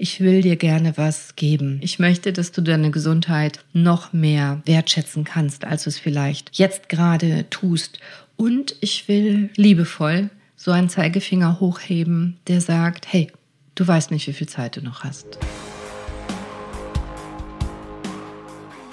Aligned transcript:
Ich 0.00 0.20
will 0.20 0.42
dir 0.42 0.54
gerne 0.54 0.96
was 0.96 1.34
geben. 1.34 1.80
Ich 1.82 1.98
möchte, 1.98 2.32
dass 2.32 2.52
du 2.52 2.60
deine 2.60 2.92
Gesundheit 2.92 3.64
noch 3.72 4.12
mehr 4.12 4.62
wertschätzen 4.64 5.24
kannst, 5.24 5.64
als 5.64 5.82
du 5.82 5.90
es 5.90 5.98
vielleicht 5.98 6.56
jetzt 6.56 6.88
gerade 6.88 7.50
tust. 7.50 7.98
Und 8.36 8.76
ich 8.80 9.08
will 9.08 9.50
liebevoll 9.56 10.30
so 10.54 10.70
einen 10.70 10.88
Zeigefinger 10.88 11.58
hochheben, 11.58 12.36
der 12.46 12.60
sagt, 12.60 13.12
hey, 13.12 13.32
du 13.74 13.88
weißt 13.88 14.12
nicht, 14.12 14.28
wie 14.28 14.32
viel 14.34 14.48
Zeit 14.48 14.76
du 14.76 14.82
noch 14.82 15.02
hast. 15.02 15.36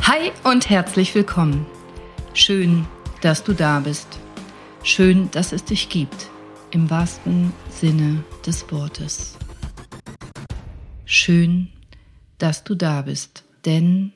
Hi 0.01 0.31
und 0.43 0.71
herzlich 0.71 1.13
willkommen. 1.13 1.67
Schön, 2.33 2.87
dass 3.21 3.43
du 3.43 3.53
da 3.53 3.79
bist. 3.79 4.07
Schön, 4.81 5.29
dass 5.29 5.51
es 5.51 5.63
dich 5.65 5.89
gibt. 5.89 6.31
Im 6.71 6.89
wahrsten 6.89 7.53
Sinne 7.69 8.23
des 8.43 8.71
Wortes. 8.71 9.37
Schön, 11.17 11.69
dass 12.39 12.65
du 12.65 12.75
da 12.75 13.03
bist, 13.03 13.45
denn 13.63 14.11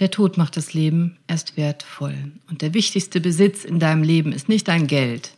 der 0.00 0.10
Tod 0.10 0.38
macht 0.38 0.56
das 0.56 0.74
Leben 0.74 1.16
erst 1.28 1.56
wertvoll. 1.56 2.16
Und 2.50 2.62
der 2.62 2.74
wichtigste 2.74 3.20
Besitz 3.20 3.64
in 3.64 3.78
deinem 3.78 4.02
Leben 4.02 4.32
ist 4.32 4.48
nicht 4.48 4.66
dein 4.66 4.88
Geld, 4.88 5.30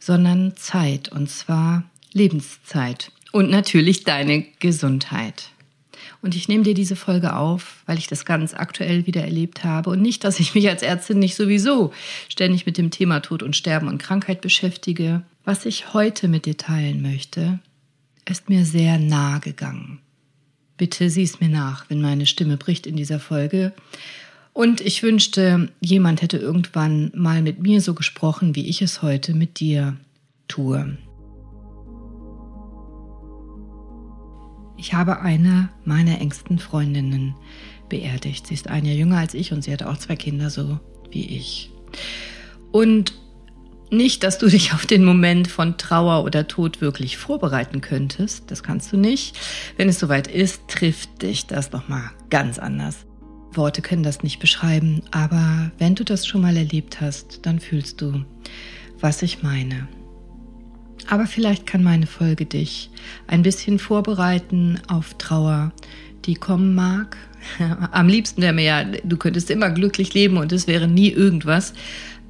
sondern 0.00 0.56
Zeit, 0.56 1.08
und 1.08 1.30
zwar 1.30 1.84
Lebenszeit 2.12 3.12
und 3.30 3.48
natürlich 3.48 4.02
deine 4.02 4.42
Gesundheit. 4.58 5.50
Und 6.20 6.34
ich 6.34 6.48
nehme 6.48 6.64
dir 6.64 6.74
diese 6.74 6.96
Folge 6.96 7.36
auf, 7.36 7.84
weil 7.86 7.96
ich 7.96 8.08
das 8.08 8.24
ganz 8.24 8.54
aktuell 8.54 9.06
wieder 9.06 9.22
erlebt 9.22 9.62
habe. 9.62 9.90
Und 9.90 10.02
nicht, 10.02 10.24
dass 10.24 10.40
ich 10.40 10.52
mich 10.52 10.68
als 10.68 10.82
Ärztin 10.82 11.20
nicht 11.20 11.36
sowieso 11.36 11.92
ständig 12.28 12.66
mit 12.66 12.76
dem 12.76 12.90
Thema 12.90 13.20
Tod 13.20 13.44
und 13.44 13.54
Sterben 13.54 13.86
und 13.86 13.98
Krankheit 13.98 14.40
beschäftige. 14.40 15.22
Was 15.44 15.64
ich 15.64 15.94
heute 15.94 16.26
mit 16.26 16.44
dir 16.44 16.56
teilen 16.56 17.02
möchte, 17.02 17.60
ist 18.28 18.48
mir 18.48 18.64
sehr 18.64 18.98
nahe 18.98 19.38
gegangen. 19.38 20.00
Bitte 20.78 21.10
sieh 21.10 21.24
es 21.24 21.40
mir 21.40 21.48
nach, 21.48 21.90
wenn 21.90 22.00
meine 22.00 22.24
Stimme 22.24 22.56
bricht 22.56 22.86
in 22.86 22.96
dieser 22.96 23.20
Folge. 23.20 23.72
Und 24.52 24.80
ich 24.80 25.02
wünschte, 25.02 25.70
jemand 25.80 26.22
hätte 26.22 26.38
irgendwann 26.38 27.12
mal 27.14 27.42
mit 27.42 27.60
mir 27.60 27.80
so 27.80 27.94
gesprochen, 27.94 28.56
wie 28.56 28.66
ich 28.66 28.80
es 28.80 29.02
heute 29.02 29.34
mit 29.34 29.60
dir 29.60 29.96
tue. 30.46 30.96
Ich 34.76 34.94
habe 34.94 35.20
eine 35.20 35.68
meiner 35.84 36.20
engsten 36.20 36.60
Freundinnen 36.60 37.34
beerdigt. 37.88 38.46
Sie 38.46 38.54
ist 38.54 38.68
ein 38.68 38.84
Jahr 38.84 38.94
jünger 38.94 39.18
als 39.18 39.34
ich 39.34 39.52
und 39.52 39.62
sie 39.62 39.72
hat 39.72 39.82
auch 39.82 39.96
zwei 39.96 40.14
Kinder, 40.14 40.50
so 40.50 40.78
wie 41.10 41.26
ich. 41.36 41.72
Und 42.70 43.14
nicht, 43.90 44.22
dass 44.22 44.38
du 44.38 44.48
dich 44.48 44.72
auf 44.72 44.86
den 44.86 45.04
Moment 45.04 45.48
von 45.48 45.76
Trauer 45.76 46.24
oder 46.24 46.46
Tod 46.46 46.80
wirklich 46.80 47.16
vorbereiten 47.16 47.80
könntest. 47.80 48.50
Das 48.50 48.62
kannst 48.62 48.92
du 48.92 48.96
nicht. 48.96 49.38
Wenn 49.76 49.88
es 49.88 49.98
soweit 49.98 50.26
ist, 50.26 50.68
trifft 50.68 51.22
dich 51.22 51.46
das 51.46 51.72
nochmal 51.72 52.10
ganz 52.30 52.58
anders. 52.58 53.06
Worte 53.52 53.82
können 53.82 54.02
das 54.02 54.22
nicht 54.22 54.40
beschreiben, 54.40 55.02
aber 55.10 55.70
wenn 55.78 55.94
du 55.94 56.04
das 56.04 56.26
schon 56.26 56.42
mal 56.42 56.56
erlebt 56.56 57.00
hast, 57.00 57.46
dann 57.46 57.60
fühlst 57.60 58.00
du, 58.00 58.24
was 59.00 59.22
ich 59.22 59.42
meine. 59.42 59.88
Aber 61.08 61.26
vielleicht 61.26 61.66
kann 61.66 61.82
meine 61.82 62.06
Folge 62.06 62.44
dich 62.44 62.90
ein 63.26 63.42
bisschen 63.42 63.78
vorbereiten 63.78 64.80
auf 64.88 65.14
Trauer, 65.14 65.72
die 66.26 66.34
kommen 66.34 66.74
mag. 66.74 67.16
Am 67.92 68.08
liebsten 68.08 68.42
wäre 68.42 68.52
mir 68.52 68.64
ja, 68.64 68.84
du 68.84 69.16
könntest 69.16 69.50
immer 69.50 69.70
glücklich 69.70 70.12
leben 70.12 70.36
und 70.36 70.52
es 70.52 70.66
wäre 70.66 70.86
nie 70.86 71.10
irgendwas. 71.10 71.72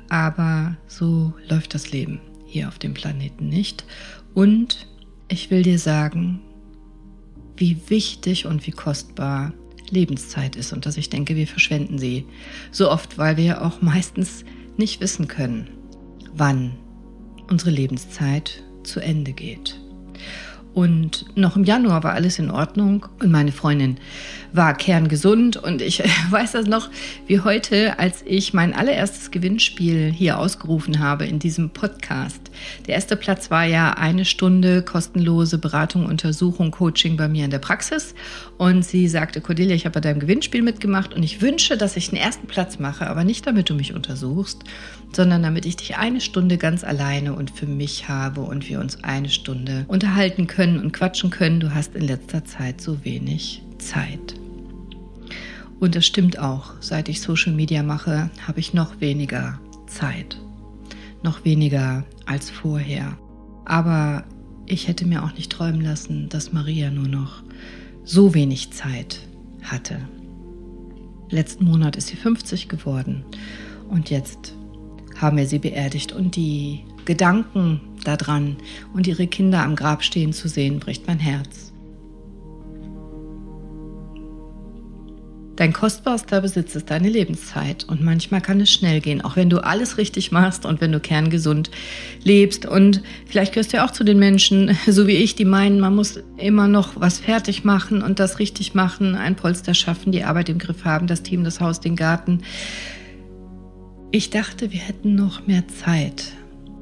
Aber 0.09 0.77
so 0.87 1.33
läuft 1.49 1.75
das 1.75 1.91
Leben 1.91 2.21
hier 2.47 2.69
auf 2.69 2.79
dem 2.79 2.95
Planeten 2.95 3.49
nicht. 3.49 3.85
Und 4.35 4.87
ich 5.29 5.51
will 5.51 5.63
dir 5.63 5.79
sagen, 5.79 6.41
wie 7.57 7.79
wichtig 7.89 8.47
und 8.47 8.67
wie 8.67 8.71
kostbar 8.71 9.53
Lebenszeit 9.91 10.57
ist 10.57 10.73
und 10.73 10.87
dass 10.87 10.97
ich 10.97 11.11
denke, 11.11 11.37
wir 11.37 11.47
verschwenden 11.47 11.99
sie 11.99 12.25
so 12.71 12.91
oft, 12.91 13.19
weil 13.19 13.37
wir 13.37 13.63
auch 13.63 13.83
meistens 13.83 14.45
nicht 14.77 15.01
wissen 15.01 15.29
können, 15.29 15.69
wann 16.35 16.77
unsere 17.51 17.71
Lebenszeit 17.71 18.63
zu 18.85 19.01
Ende 19.01 19.33
geht. 19.33 19.81
Und 20.79 21.25
noch 21.35 21.57
im 21.57 21.65
Januar 21.65 22.05
war 22.05 22.13
alles 22.13 22.39
in 22.39 22.53
Ordnung 22.53 23.07
und 23.19 23.33
meine 23.33 23.51
Freundin 23.51 23.97
war 24.53 24.75
kerngesund. 24.75 25.57
Und 25.57 25.83
ich 25.83 26.05
weiß 26.31 26.53
das 26.53 26.67
noch 26.69 26.89
wie 27.27 27.41
heute, 27.41 27.99
als 27.99 28.23
ich 28.25 28.55
mein 28.55 28.73
allererstes 28.73 29.33
Gewinnspiel 29.33 30.13
hier 30.13 30.39
ausgerufen 30.39 31.01
habe 31.01 31.27
in 31.27 31.41
diesem 31.41 31.71
Podcast. 31.71 32.41
Der 32.87 32.95
erste 32.95 33.17
Platz 33.17 33.51
war 33.51 33.65
ja 33.65 33.95
eine 33.95 34.25
Stunde 34.25 34.83
kostenlose 34.83 35.59
Beratung, 35.59 36.07
Untersuchung, 36.07 36.71
Coaching 36.71 37.17
bei 37.17 37.27
mir 37.27 37.45
in 37.45 37.51
der 37.51 37.59
Praxis. 37.59 38.15
Und 38.57 38.85
sie 38.85 39.09
sagte, 39.09 39.41
Cordelia, 39.41 39.75
ich 39.75 39.85
habe 39.85 39.95
bei 39.95 40.01
deinem 40.01 40.21
Gewinnspiel 40.21 40.63
mitgemacht 40.63 41.13
und 41.13 41.25
ich 41.25 41.43
wünsche, 41.43 41.77
dass 41.77 41.97
ich 41.97 42.11
den 42.11 42.19
ersten 42.19 42.47
Platz 42.47 42.79
mache, 42.79 43.09
aber 43.09 43.25
nicht 43.25 43.49
damit 43.49 43.69
du 43.69 43.75
mich 43.75 43.95
untersuchst, 43.95 44.63
sondern 45.13 45.43
damit 45.43 45.67
ich 45.67 45.77
dich 45.77 45.97
eine 45.97 46.21
Stunde 46.21 46.57
ganz 46.57 46.85
alleine 46.85 47.35
und 47.35 47.51
für 47.51 47.67
mich 47.67 48.09
habe 48.09 48.43
und 48.43 48.69
wir 48.69 48.79
uns 48.79 49.03
eine 49.03 49.29
Stunde 49.29 49.85
unterhalten 49.89 50.47
können 50.47 50.68
und 50.77 50.93
quatschen 50.93 51.31
können. 51.31 51.61
Du 51.61 51.75
hast 51.75 51.95
in 51.95 52.03
letzter 52.03 52.45
Zeit 52.45 52.81
so 52.81 53.05
wenig 53.05 53.63
Zeit. 53.79 54.35
Und 55.81 55.95
das 55.95 56.05
stimmt 56.05 56.39
auch. 56.39 56.73
Seit 56.81 57.09
ich 57.09 57.21
Social 57.21 57.53
Media 57.53 57.83
mache, 57.83 58.31
habe 58.47 58.61
ich 58.61 58.75
noch 58.75 59.01
weniger 59.01 59.61
Zeit. 59.87 60.41
Noch 61.23 61.45
weniger 61.45 62.05
als 62.27 62.51
vorher. 62.51 63.17
Aber 63.65 64.25
ich 64.67 64.89
hätte 64.89 65.07
mir 65.07 65.23
auch 65.23 65.35
nicht 65.35 65.51
träumen 65.51 65.81
lassen, 65.81 66.29
dass 66.29 66.53
Maria 66.53 66.91
nur 66.91 67.09
noch 67.09 67.43
so 68.05 68.35
wenig 68.35 68.73
Zeit 68.73 69.21
hatte. 69.63 70.01
Letzten 71.31 71.65
Monat 71.65 71.97
ist 71.97 72.09
sie 72.09 72.17
50 72.17 72.69
geworden 72.69 73.25
und 73.89 74.11
jetzt 74.11 74.55
haben 75.17 75.37
wir 75.37 75.47
sie 75.47 75.59
beerdigt 75.59 76.13
und 76.13 76.37
die 76.37 76.85
Gedanken 77.05 77.81
daran 78.07 78.57
und 78.95 79.07
ihre 79.07 79.27
Kinder 79.27 79.63
am 79.63 79.77
Grab 79.77 80.03
stehen 80.03 80.33
zu 80.33 80.49
sehen, 80.49 80.81
bricht 80.81 81.07
mein 81.07 81.19
Herz. 81.19 81.69
Dein 85.59 85.73
kostbarster 85.73 86.41
Besitz 86.41 86.77
ist 86.77 86.89
deine 86.89 87.09
Lebenszeit 87.09 87.83
und 87.83 88.01
manchmal 88.01 88.41
kann 88.41 88.61
es 88.61 88.71
schnell 88.71 89.01
gehen, 89.01 89.23
auch 89.23 89.35
wenn 89.35 89.51
du 89.51 89.59
alles 89.59 89.99
richtig 89.99 90.31
machst 90.31 90.65
und 90.65 90.81
wenn 90.81 90.93
du 90.93 91.01
kerngesund 91.01 91.73
lebst. 92.23 92.65
Und 92.65 93.03
vielleicht 93.27 93.55
gehörst 93.55 93.73
du 93.73 93.79
ja 93.79 93.85
auch 93.85 93.91
zu 93.91 94.05
den 94.05 94.21
Menschen, 94.21 94.79
so 94.87 95.09
wie 95.09 95.17
ich, 95.17 95.35
die 95.35 95.45
meinen, 95.45 95.81
man 95.81 95.97
muss 95.97 96.21
immer 96.37 96.69
noch 96.69 97.01
was 97.01 97.19
fertig 97.19 97.65
machen 97.65 98.03
und 98.03 98.21
das 98.21 98.39
richtig 98.39 98.75
machen, 98.75 99.17
ein 99.17 99.35
Polster 99.35 99.75
schaffen, 99.75 100.13
die 100.13 100.23
Arbeit 100.23 100.49
im 100.49 100.59
Griff 100.59 100.85
haben, 100.85 101.09
das 101.09 101.25
Team, 101.25 101.43
das 101.43 101.61
Haus, 101.61 101.81
den 101.81 101.97
Garten. 101.97 102.43
Ich 104.13 104.31
dachte, 104.31 104.71
wir 104.71 104.79
hätten 104.79 105.17
noch 105.17 105.49
mehr 105.49 105.67
Zeit, 105.67 106.27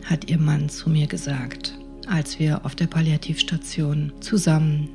hat 0.09 0.31
ihr 0.31 0.39
Mann 0.39 0.69
zu 0.69 0.91
mir 0.91 1.07
gesagt, 1.07 1.79
als 2.07 2.39
wir 2.39 2.65
auf 2.65 2.75
der 2.75 2.87
Palliativstation 2.87 4.13
zusammen 4.21 4.89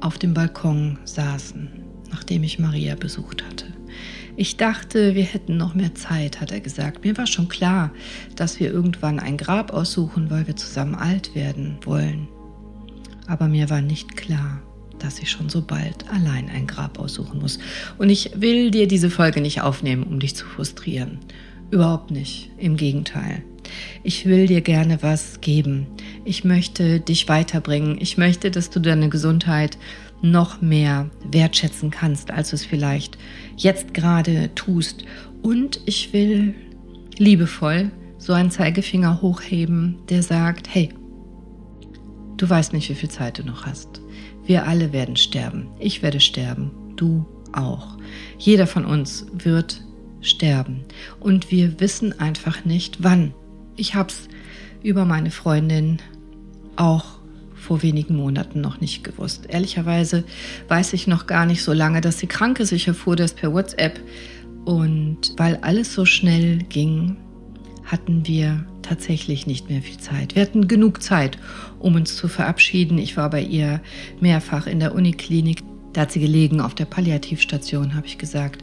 auf 0.00 0.18
dem 0.18 0.34
Balkon 0.34 0.98
saßen 1.04 1.86
nachdem 2.10 2.42
ich 2.42 2.58
Maria 2.58 2.94
besucht 2.94 3.44
hatte. 3.44 3.66
Ich 4.36 4.56
dachte, 4.56 5.14
wir 5.14 5.24
hätten 5.24 5.56
noch 5.56 5.74
mehr 5.74 5.94
Zeit, 5.94 6.40
hat 6.40 6.52
er 6.52 6.60
gesagt. 6.60 7.04
Mir 7.04 7.16
war 7.16 7.26
schon 7.26 7.48
klar, 7.48 7.90
dass 8.34 8.60
wir 8.60 8.70
irgendwann 8.70 9.18
ein 9.18 9.38
Grab 9.38 9.72
aussuchen, 9.72 10.30
weil 10.30 10.46
wir 10.46 10.56
zusammen 10.56 10.94
alt 10.94 11.34
werden 11.34 11.78
wollen. 11.84 12.28
Aber 13.26 13.48
mir 13.48 13.70
war 13.70 13.80
nicht 13.80 14.16
klar, 14.16 14.62
dass 14.98 15.18
ich 15.18 15.30
schon 15.30 15.48
so 15.48 15.62
bald 15.62 16.08
allein 16.10 16.50
ein 16.50 16.66
Grab 16.66 16.98
aussuchen 16.98 17.40
muss. 17.40 17.58
Und 17.98 18.10
ich 18.10 18.30
will 18.36 18.70
dir 18.70 18.86
diese 18.86 19.10
Folge 19.10 19.40
nicht 19.40 19.62
aufnehmen, 19.62 20.02
um 20.02 20.20
dich 20.20 20.36
zu 20.36 20.46
frustrieren. 20.46 21.18
Überhaupt 21.70 22.10
nicht. 22.10 22.50
Im 22.58 22.76
Gegenteil. 22.76 23.42
Ich 24.02 24.26
will 24.26 24.46
dir 24.46 24.60
gerne 24.60 25.02
was 25.02 25.40
geben. 25.40 25.86
Ich 26.24 26.44
möchte 26.44 27.00
dich 27.00 27.28
weiterbringen. 27.28 27.98
Ich 28.00 28.16
möchte, 28.16 28.50
dass 28.50 28.70
du 28.70 28.80
deine 28.80 29.08
Gesundheit 29.08 29.76
noch 30.22 30.60
mehr 30.62 31.10
wertschätzen 31.30 31.90
kannst, 31.90 32.30
als 32.30 32.50
du 32.50 32.56
es 32.56 32.64
vielleicht 32.64 33.18
jetzt 33.56 33.94
gerade 33.94 34.54
tust. 34.54 35.04
Und 35.42 35.80
ich 35.86 36.12
will 36.12 36.54
liebevoll 37.18 37.90
so 38.18 38.32
einen 38.32 38.50
Zeigefinger 38.50 39.20
hochheben, 39.20 39.98
der 40.08 40.22
sagt, 40.22 40.68
hey, 40.72 40.90
du 42.36 42.48
weißt 42.48 42.72
nicht, 42.72 42.88
wie 42.88 42.94
viel 42.94 43.10
Zeit 43.10 43.38
du 43.38 43.44
noch 43.44 43.66
hast. 43.66 44.00
Wir 44.44 44.66
alle 44.66 44.92
werden 44.92 45.16
sterben. 45.16 45.68
Ich 45.78 46.02
werde 46.02 46.20
sterben. 46.20 46.70
Du 46.96 47.26
auch. 47.52 47.98
Jeder 48.38 48.66
von 48.66 48.84
uns 48.84 49.26
wird 49.32 49.82
sterben. 50.26 50.84
Und 51.20 51.50
wir 51.50 51.80
wissen 51.80 52.18
einfach 52.18 52.64
nicht, 52.64 53.02
wann. 53.02 53.32
Ich 53.76 53.94
habe 53.94 54.10
es 54.10 54.28
über 54.82 55.04
meine 55.04 55.30
Freundin 55.30 55.98
auch 56.76 57.16
vor 57.54 57.82
wenigen 57.82 58.16
Monaten 58.16 58.60
noch 58.60 58.80
nicht 58.80 59.02
gewusst. 59.02 59.46
Ehrlicherweise 59.48 60.24
weiß 60.68 60.92
ich 60.92 61.06
noch 61.06 61.26
gar 61.26 61.46
nicht 61.46 61.62
so 61.62 61.72
lange, 61.72 62.00
dass 62.00 62.18
sie 62.18 62.28
krank 62.28 62.60
ist. 62.60 62.72
Ich 62.72 62.86
erfuhr 62.86 63.16
das 63.16 63.32
per 63.34 63.52
WhatsApp. 63.52 64.00
Und 64.64 65.34
weil 65.36 65.56
alles 65.62 65.92
so 65.94 66.04
schnell 66.04 66.58
ging, 66.58 67.16
hatten 67.84 68.26
wir 68.26 68.64
tatsächlich 68.82 69.46
nicht 69.46 69.68
mehr 69.68 69.82
viel 69.82 69.98
Zeit. 69.98 70.34
Wir 70.34 70.42
hatten 70.42 70.68
genug 70.68 71.02
Zeit, 71.02 71.38
um 71.78 71.94
uns 71.94 72.16
zu 72.16 72.28
verabschieden. 72.28 72.98
Ich 72.98 73.16
war 73.16 73.30
bei 73.30 73.42
ihr 73.42 73.80
mehrfach 74.20 74.66
in 74.66 74.80
der 74.80 74.94
Uniklinik. 74.94 75.62
Da 75.96 76.02
hat 76.02 76.12
sie 76.12 76.20
gelegen 76.20 76.60
auf 76.60 76.74
der 76.74 76.84
Palliativstation, 76.84 77.94
habe 77.94 78.06
ich 78.06 78.18
gesagt. 78.18 78.62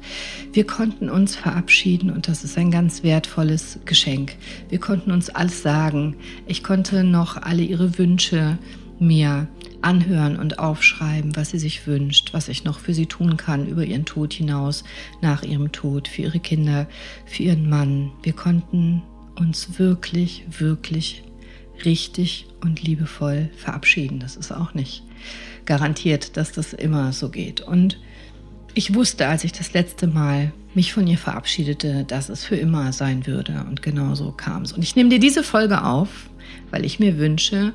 Wir 0.52 0.68
konnten 0.68 1.10
uns 1.10 1.36
verabschieden 1.36 2.12
und 2.12 2.28
das 2.28 2.44
ist 2.44 2.60
ein 2.60 2.70
ganz 2.70 3.02
wertvolles 3.02 3.80
Geschenk. 3.86 4.36
Wir 4.70 4.80
konnten 4.80 5.10
uns 5.10 5.32
alles 5.32 5.64
sagen. 5.64 6.16
Ich 6.46 6.64
konnte 6.64 7.04
noch 7.04 7.38
alle 7.38 7.64
ihre 7.64 7.98
Wünsche 7.98 8.60
mir 9.00 9.48
anhören 9.82 10.38
und 10.38 10.60
aufschreiben, 10.60 11.36
was 11.36 11.50
sie 11.50 11.58
sich 11.58 11.88
wünscht, 11.88 12.36
was 12.36 12.50
ich 12.50 12.66
noch 12.66 12.78
für 12.78 12.94
sie 12.94 13.08
tun 13.08 13.36
kann 13.36 13.68
über 13.68 13.84
ihren 13.84 14.06
Tod 14.06 14.32
hinaus, 14.32 14.84
nach 15.24 15.42
ihrem 15.42 15.72
Tod, 15.72 16.08
für 16.08 16.22
ihre 16.22 16.40
Kinder, 16.40 16.88
für 17.26 17.42
ihren 17.42 17.68
Mann. 17.68 18.12
Wir 18.22 18.34
konnten 18.34 19.02
uns 19.40 19.80
wirklich, 19.80 20.46
wirklich 20.60 21.24
richtig 21.84 22.46
und 22.62 22.84
liebevoll 22.84 23.50
verabschieden. 23.58 24.20
Das 24.20 24.36
ist 24.36 24.52
auch 24.52 24.76
nicht 24.76 25.02
garantiert, 25.65 26.38
dass 26.38 26.51
das 26.51 26.74
immer 26.74 27.13
so 27.13 27.30
geht. 27.30 27.62
Und 27.62 28.00
ich 28.74 28.95
wusste, 28.95 29.27
als 29.27 29.44
ich 29.44 29.51
das 29.51 29.74
letzte 29.74 30.07
Mal 30.07 30.51
mich 30.74 30.94
von 30.94 31.06
ihr 31.06 31.18
verabschiedete, 31.18 32.04
dass 32.07 32.30
es 32.30 32.44
für 32.44 32.56
immer 32.56 32.92
sein 32.94 33.27
würde. 33.27 33.65
Und 33.68 33.81
genau 33.81 34.15
so 34.15 34.31
kam 34.31 34.63
es. 34.63 34.74
Und 34.74 34.81
ich 34.81 34.95
nehme 34.95 35.10
dir 35.10 35.19
diese 35.19 35.44
Folge 35.44 35.83
auf, 35.83 36.30
weil 36.71 36.83
ich 36.86 37.00
mir 37.00 37.18
wünsche, 37.18 37.74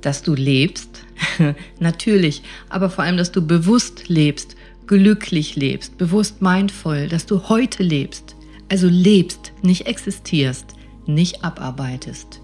dass 0.00 0.22
du 0.22 0.34
lebst, 0.34 1.04
natürlich, 1.80 2.42
aber 2.68 2.90
vor 2.90 3.04
allem, 3.04 3.16
dass 3.16 3.32
du 3.32 3.44
bewusst 3.44 4.08
lebst, 4.08 4.56
glücklich 4.86 5.56
lebst, 5.56 5.98
bewusst 5.98 6.40
mindvoll, 6.42 7.08
dass 7.08 7.26
du 7.26 7.48
heute 7.48 7.82
lebst. 7.82 8.36
Also 8.68 8.88
lebst, 8.88 9.52
nicht 9.62 9.86
existierst, 9.86 10.74
nicht 11.06 11.44
abarbeitest, 11.44 12.40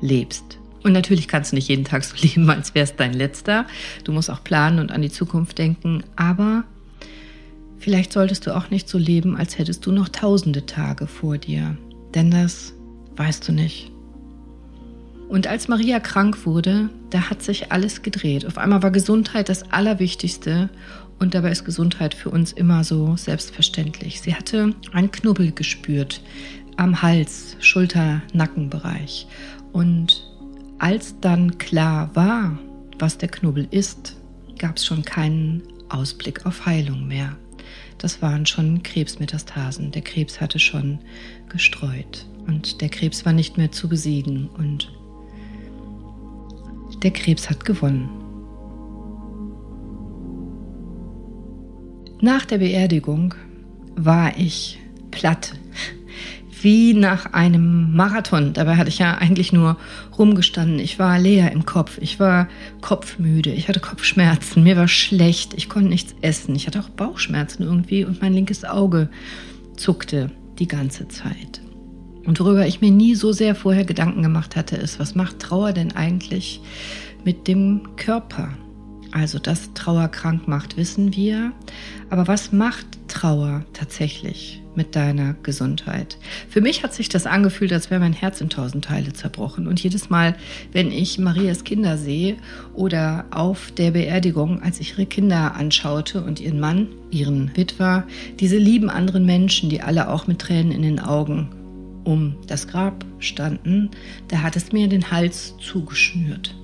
lebst. 0.00 0.59
Und 0.82 0.92
natürlich 0.92 1.28
kannst 1.28 1.52
du 1.52 1.56
nicht 1.56 1.68
jeden 1.68 1.84
Tag 1.84 2.04
so 2.04 2.16
leben, 2.20 2.48
als 2.50 2.74
wäre 2.74 2.84
es 2.84 2.96
dein 2.96 3.12
letzter. 3.12 3.66
Du 4.04 4.12
musst 4.12 4.30
auch 4.30 4.42
planen 4.42 4.78
und 4.78 4.92
an 4.92 5.02
die 5.02 5.10
Zukunft 5.10 5.58
denken. 5.58 6.04
Aber 6.16 6.64
vielleicht 7.78 8.12
solltest 8.12 8.46
du 8.46 8.56
auch 8.56 8.70
nicht 8.70 8.88
so 8.88 8.98
leben, 8.98 9.36
als 9.36 9.58
hättest 9.58 9.84
du 9.86 9.92
noch 9.92 10.08
tausende 10.08 10.66
Tage 10.66 11.06
vor 11.06 11.38
dir. 11.38 11.76
Denn 12.14 12.30
das 12.30 12.72
weißt 13.16 13.48
du 13.48 13.52
nicht. 13.52 13.90
Und 15.28 15.46
als 15.46 15.68
Maria 15.68 16.00
krank 16.00 16.44
wurde, 16.44 16.90
da 17.10 17.30
hat 17.30 17.42
sich 17.42 17.70
alles 17.70 18.02
gedreht. 18.02 18.46
Auf 18.46 18.58
einmal 18.58 18.82
war 18.82 18.90
Gesundheit 18.90 19.48
das 19.48 19.70
Allerwichtigste 19.70 20.70
und 21.20 21.34
dabei 21.34 21.52
ist 21.52 21.64
Gesundheit 21.64 22.14
für 22.14 22.30
uns 22.30 22.52
immer 22.52 22.82
so 22.82 23.16
selbstverständlich. 23.16 24.22
Sie 24.22 24.34
hatte 24.34 24.74
einen 24.92 25.12
Knubbel 25.12 25.52
gespürt 25.52 26.20
am 26.76 27.02
Hals, 27.02 27.56
Schulter, 27.60 28.22
Nackenbereich. 28.32 29.28
Und 29.72 30.29
als 30.80 31.20
dann 31.20 31.58
klar 31.58 32.10
war, 32.14 32.58
was 32.98 33.18
der 33.18 33.28
Knubbel 33.28 33.68
ist, 33.70 34.16
gab 34.58 34.78
es 34.78 34.86
schon 34.86 35.04
keinen 35.04 35.62
Ausblick 35.90 36.46
auf 36.46 36.64
Heilung 36.64 37.06
mehr. 37.06 37.36
Das 37.98 38.22
waren 38.22 38.46
schon 38.46 38.82
Krebsmetastasen. 38.82 39.90
Der 39.92 40.00
Krebs 40.00 40.40
hatte 40.40 40.58
schon 40.58 40.98
gestreut 41.50 42.26
und 42.46 42.80
der 42.80 42.88
Krebs 42.88 43.26
war 43.26 43.34
nicht 43.34 43.58
mehr 43.58 43.70
zu 43.70 43.90
besiegen 43.90 44.48
und 44.56 44.90
der 47.02 47.10
Krebs 47.10 47.50
hat 47.50 47.64
gewonnen. 47.66 48.08
Nach 52.22 52.46
der 52.46 52.58
Beerdigung 52.58 53.34
war 53.96 54.38
ich 54.38 54.78
platt 55.10 55.54
wie 56.62 56.94
nach 56.94 57.32
einem 57.32 57.94
Marathon. 57.94 58.52
Dabei 58.52 58.76
hatte 58.76 58.88
ich 58.88 58.98
ja 58.98 59.16
eigentlich 59.16 59.52
nur 59.52 59.76
rumgestanden. 60.18 60.78
Ich 60.78 60.98
war 60.98 61.18
leer 61.18 61.52
im 61.52 61.66
Kopf. 61.66 61.98
Ich 62.00 62.20
war 62.20 62.48
kopfmüde. 62.80 63.50
Ich 63.50 63.68
hatte 63.68 63.80
Kopfschmerzen. 63.80 64.62
Mir 64.62 64.76
war 64.76 64.88
schlecht. 64.88 65.54
Ich 65.54 65.68
konnte 65.68 65.88
nichts 65.88 66.14
essen. 66.20 66.54
Ich 66.54 66.66
hatte 66.66 66.80
auch 66.80 66.88
Bauchschmerzen 66.88 67.62
irgendwie 67.62 68.04
und 68.04 68.20
mein 68.20 68.34
linkes 68.34 68.64
Auge 68.64 69.08
zuckte 69.76 70.30
die 70.58 70.68
ganze 70.68 71.08
Zeit. 71.08 71.60
Und 72.26 72.38
worüber 72.38 72.66
ich 72.66 72.80
mir 72.80 72.90
nie 72.90 73.14
so 73.14 73.32
sehr 73.32 73.54
vorher 73.54 73.84
Gedanken 73.84 74.22
gemacht 74.22 74.56
hatte, 74.56 74.76
ist, 74.76 75.00
was 75.00 75.14
macht 75.14 75.38
Trauer 75.38 75.72
denn 75.72 75.92
eigentlich 75.92 76.60
mit 77.24 77.48
dem 77.48 77.96
Körper? 77.96 78.50
Also, 79.12 79.38
dass 79.38 79.72
Trauer 79.74 80.08
krank 80.08 80.46
macht, 80.46 80.76
wissen 80.76 81.14
wir. 81.16 81.52
Aber 82.10 82.28
was 82.28 82.52
macht 82.52 82.86
Trauer 83.08 83.64
tatsächlich 83.72 84.62
mit 84.76 84.94
deiner 84.94 85.34
Gesundheit? 85.42 86.16
Für 86.48 86.60
mich 86.60 86.84
hat 86.84 86.94
sich 86.94 87.08
das 87.08 87.26
angefühlt, 87.26 87.72
als 87.72 87.90
wäre 87.90 88.00
mein 88.00 88.12
Herz 88.12 88.40
in 88.40 88.50
tausend 88.50 88.84
Teile 88.84 89.12
zerbrochen. 89.12 89.66
Und 89.66 89.82
jedes 89.82 90.10
Mal, 90.10 90.36
wenn 90.72 90.92
ich 90.92 91.18
Marias 91.18 91.64
Kinder 91.64 91.98
sehe 91.98 92.36
oder 92.74 93.24
auf 93.30 93.72
der 93.72 93.90
Beerdigung, 93.90 94.62
als 94.62 94.78
ich 94.80 94.92
ihre 94.92 95.06
Kinder 95.06 95.54
anschaute 95.56 96.22
und 96.22 96.40
ihren 96.40 96.60
Mann, 96.60 96.88
ihren 97.10 97.56
Witwer, 97.56 98.06
diese 98.38 98.58
lieben 98.58 98.90
anderen 98.90 99.26
Menschen, 99.26 99.70
die 99.70 99.82
alle 99.82 100.08
auch 100.08 100.28
mit 100.28 100.38
Tränen 100.38 100.72
in 100.72 100.82
den 100.82 101.00
Augen 101.00 101.48
um 102.04 102.36
das 102.46 102.68
Grab 102.68 103.04
standen, 103.18 103.90
da 104.28 104.42
hat 104.42 104.56
es 104.56 104.72
mir 104.72 104.88
den 104.88 105.10
Hals 105.10 105.54
zugeschnürt. 105.58 106.54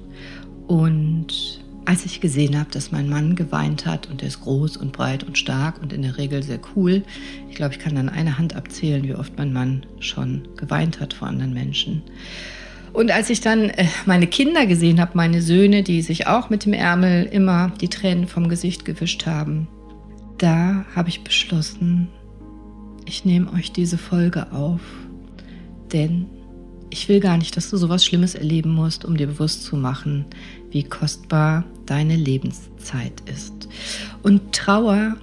Und 0.67 1.66
als 1.87 2.05
ich 2.05 2.21
gesehen 2.21 2.59
habe, 2.59 2.71
dass 2.71 2.91
mein 2.91 3.09
Mann 3.09 3.37
geweint 3.37 3.87
hat 3.87 4.11
und 4.11 4.21
er 4.21 4.29
ist 4.29 4.41
groß 4.41 4.77
und 4.77 4.93
breit 4.93 5.23
und 5.23 5.39
stark 5.39 5.81
und 5.81 5.93
in 5.93 6.03
der 6.03 6.19
Regel 6.19 6.43
sehr 6.43 6.59
cool, 6.75 7.03
ich 7.49 7.55
glaube, 7.55 7.75
ich 7.75 7.81
kann 7.81 7.97
an 7.97 8.09
einer 8.09 8.39
Hand 8.39 8.57
abzählen, 8.57 9.05
wie 9.05 9.15
oft 9.15 9.39
mein 9.39 9.53
Mann 9.53 9.87
schon 10.01 10.49
geweint 10.57 11.01
hat 11.01 11.15
vor 11.15 11.29
anderen 11.29 11.55
Menschen. 11.55 12.03
Und 12.93 13.11
als 13.11 13.31
ich 13.31 13.41
dann 13.41 13.71
äh, 13.71 13.87
meine 14.05 14.27
Kinder 14.27 14.67
gesehen 14.67 15.01
habe, 15.01 15.13
meine 15.15 15.43
Söhne, 15.43 15.83
die 15.83 16.03
sich 16.03 16.27
auch 16.27 16.51
mit 16.51 16.65
dem 16.65 16.73
Ärmel 16.73 17.25
immer 17.25 17.73
die 17.81 17.89
Tränen 17.89 18.27
vom 18.27 18.49
Gesicht 18.49 18.85
gewischt 18.85 19.27
haben, 19.27 19.69
da 20.39 20.85
habe 20.95 21.09
ich 21.09 21.23
beschlossen, 21.23 22.09
ich 23.05 23.25
nehme 23.25 23.53
euch 23.53 23.71
diese 23.71 23.99
Folge 23.99 24.53
auf, 24.53 24.81
denn 25.93 26.27
ich 26.91 27.09
will 27.09 27.21
gar 27.21 27.37
nicht, 27.37 27.57
dass 27.57 27.71
du 27.71 27.77
sowas 27.77 28.05
Schlimmes 28.05 28.35
erleben 28.35 28.71
musst, 28.71 29.05
um 29.05 29.17
dir 29.17 29.27
bewusst 29.27 29.65
zu 29.65 29.77
machen, 29.77 30.25
wie 30.71 30.83
kostbar 30.83 31.65
deine 31.87 32.17
Lebenszeit 32.17 33.23
ist. 33.27 33.69
Und 34.23 34.53
Trauer 34.53 35.17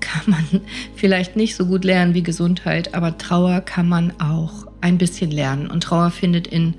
kann 0.00 0.22
man 0.26 0.44
vielleicht 0.96 1.36
nicht 1.36 1.54
so 1.56 1.66
gut 1.66 1.84
lernen 1.84 2.14
wie 2.14 2.22
Gesundheit, 2.22 2.94
aber 2.94 3.18
Trauer 3.18 3.60
kann 3.60 3.88
man 3.88 4.12
auch 4.20 4.66
ein 4.80 4.98
bisschen 4.98 5.30
lernen. 5.30 5.68
Und 5.68 5.82
Trauer 5.82 6.10
findet 6.10 6.46
in 6.46 6.74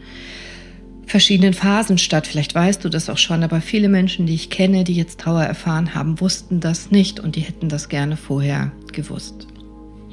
verschiedenen 1.06 1.54
Phasen 1.54 1.98
statt. 1.98 2.26
Vielleicht 2.26 2.56
weißt 2.56 2.84
du 2.84 2.90
das 2.90 3.10
auch 3.10 3.18
schon, 3.18 3.44
aber 3.44 3.62
viele 3.62 3.90
Menschen, 3.90 4.26
die 4.26 4.34
ich 4.34 4.50
kenne, 4.50 4.84
die 4.84 4.96
jetzt 4.96 5.20
Trauer 5.20 5.44
erfahren 5.44 5.94
haben, 5.94 6.20
wussten 6.22 6.60
das 6.60 6.90
nicht 6.90 7.20
und 7.20 7.36
die 7.36 7.42
hätten 7.42 7.70
das 7.70 7.90
gerne 7.90 8.18
vorher 8.18 8.72
gewusst. 8.94 9.48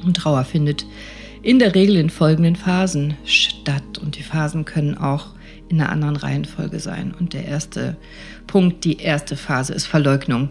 Und 0.04 0.16
Trauer 0.16 0.44
findet 0.44 0.86
in 1.42 1.58
der 1.58 1.74
Regel 1.74 1.96
in 1.96 2.10
folgenden 2.10 2.56
Phasen 2.56 3.14
statt 3.24 3.98
und 3.98 4.18
die 4.18 4.22
Phasen 4.22 4.64
können 4.64 4.96
auch 4.96 5.28
in 5.68 5.80
einer 5.80 5.90
anderen 5.90 6.16
Reihenfolge 6.16 6.80
sein. 6.80 7.14
Und 7.18 7.32
der 7.32 7.46
erste 7.46 7.96
Punkt, 8.46 8.84
die 8.84 8.98
erste 8.98 9.36
Phase 9.36 9.74
ist 9.74 9.86
Verleugnung. 9.86 10.50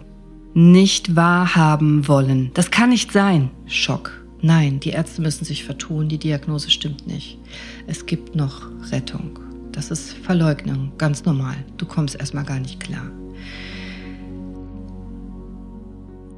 Nicht 0.54 1.14
wahrhaben 1.16 2.08
wollen. 2.08 2.50
Das 2.54 2.70
kann 2.70 2.90
nicht 2.90 3.12
sein. 3.12 3.50
Schock. 3.66 4.12
Nein, 4.40 4.80
die 4.80 4.90
Ärzte 4.90 5.20
müssen 5.20 5.44
sich 5.44 5.64
vertun, 5.64 6.08
die 6.08 6.18
Diagnose 6.18 6.70
stimmt 6.70 7.06
nicht. 7.06 7.38
Es 7.86 8.06
gibt 8.06 8.36
noch 8.36 8.68
Rettung. 8.92 9.40
Das 9.72 9.90
ist 9.90 10.12
Verleugnung, 10.12 10.92
ganz 10.96 11.24
normal. 11.24 11.56
Du 11.76 11.86
kommst 11.86 12.18
erstmal 12.18 12.44
gar 12.44 12.60
nicht 12.60 12.80
klar. 12.80 13.10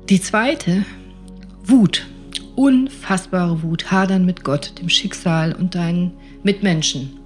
Die 0.08 0.20
zweite, 0.20 0.84
Wut. 1.64 2.06
Unfassbare 2.56 3.62
Wut, 3.62 3.90
hadern 3.90 4.26
mit 4.26 4.44
Gott, 4.44 4.72
dem 4.80 4.88
Schicksal 4.88 5.52
und 5.54 5.74
deinen 5.74 6.12
Mitmenschen. 6.42 7.19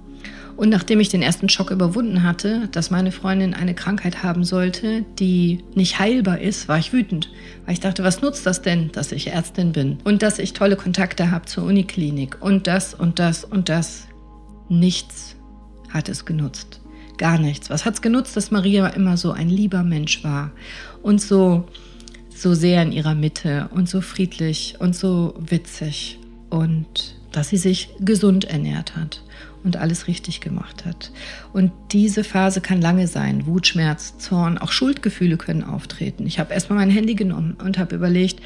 Und 0.57 0.69
nachdem 0.69 1.01
ich 1.01 1.09
den 1.09 1.21
ersten 1.21 1.49
Schock 1.49 1.69
überwunden 1.69 2.23
hatte, 2.23 2.69
dass 2.71 2.89
meine 2.89 3.11
Freundin 3.11 3.53
eine 3.53 3.73
Krankheit 3.73 4.23
haben 4.23 4.43
sollte, 4.45 5.03
die 5.19 5.63
nicht 5.73 5.99
heilbar 5.99 6.39
ist, 6.39 6.67
war 6.69 6.79
ich 6.79 6.93
wütend. 6.93 7.29
Weil 7.65 7.73
ich 7.73 7.81
dachte, 7.81 8.03
was 8.03 8.21
nutzt 8.21 8.45
das 8.45 8.61
denn, 8.61 8.91
dass 8.93 9.11
ich 9.11 9.27
Ärztin 9.27 9.73
bin 9.73 9.97
und 10.05 10.21
dass 10.21 10.39
ich 10.39 10.53
tolle 10.53 10.77
Kontakte 10.77 11.29
habe 11.31 11.45
zur 11.45 11.65
Uniklinik 11.65 12.37
und 12.41 12.67
das 12.67 12.93
und 12.93 13.19
das 13.19 13.43
und 13.43 13.67
das. 13.67 14.07
Nichts 14.69 15.35
hat 15.89 16.09
es 16.09 16.25
genutzt. 16.25 16.79
Gar 17.17 17.37
nichts. 17.37 17.69
Was 17.69 17.85
hat 17.85 17.95
es 17.95 18.01
genutzt, 18.01 18.35
dass 18.35 18.49
Maria 18.49 18.87
immer 18.87 19.17
so 19.17 19.31
ein 19.31 19.49
lieber 19.49 19.83
Mensch 19.83 20.23
war 20.23 20.51
und 21.03 21.21
so, 21.21 21.67
so 22.33 22.53
sehr 22.53 22.81
in 22.81 22.91
ihrer 22.91 23.13
Mitte 23.13 23.69
und 23.73 23.89
so 23.89 24.01
friedlich 24.01 24.75
und 24.79 24.95
so 24.95 25.35
witzig 25.37 26.17
und 26.49 27.15
dass 27.31 27.49
sie 27.49 27.57
sich 27.57 27.89
gesund 27.99 28.45
ernährt 28.45 28.95
hat 28.95 29.21
und 29.65 29.77
alles 29.77 30.07
richtig 30.07 30.39
gemacht 30.39 30.85
hat. 30.85 31.11
Und 31.51 31.71
diese 31.91 32.23
Phase 32.23 32.61
kann 32.61 32.79
lange 32.81 33.07
sein. 33.07 33.47
Wut, 33.47 33.67
Schmerz, 33.67 34.17
Zorn, 34.17 34.57
auch 34.57 34.71
Schuldgefühle 34.71 35.37
können 35.37 35.63
auftreten. 35.63 36.25
Ich 36.25 36.39
habe 36.39 36.53
erstmal 36.53 36.79
mein 36.79 36.91
Handy 36.91 37.15
genommen 37.15 37.57
und 37.61 37.77
habe 37.77 37.95
überlegt, 37.95 38.39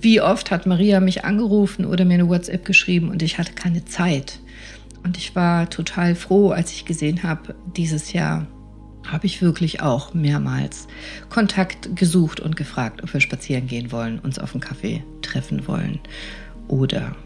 wie 0.00 0.20
oft 0.20 0.50
hat 0.50 0.66
Maria 0.66 1.00
mich 1.00 1.24
angerufen 1.24 1.84
oder 1.84 2.04
mir 2.04 2.14
eine 2.14 2.28
WhatsApp 2.28 2.64
geschrieben 2.64 3.10
und 3.10 3.22
ich 3.22 3.36
hatte 3.36 3.52
keine 3.52 3.84
Zeit. 3.84 4.38
Und 5.02 5.18
ich 5.18 5.34
war 5.34 5.68
total 5.68 6.14
froh, 6.14 6.50
als 6.50 6.72
ich 6.72 6.84
gesehen 6.84 7.22
habe, 7.22 7.54
dieses 7.76 8.12
Jahr 8.12 8.46
habe 9.06 9.26
ich 9.26 9.42
wirklich 9.42 9.80
auch 9.80 10.14
mehrmals 10.14 10.86
Kontakt 11.30 11.96
gesucht 11.96 12.38
und 12.38 12.56
gefragt, 12.56 13.02
ob 13.02 13.12
wir 13.12 13.20
spazieren 13.20 13.66
gehen 13.66 13.90
wollen, 13.92 14.18
uns 14.18 14.38
auf 14.38 14.54
einen 14.54 14.60
Kaffee 14.60 15.02
treffen 15.22 15.66
wollen 15.66 15.98
oder 16.68 17.16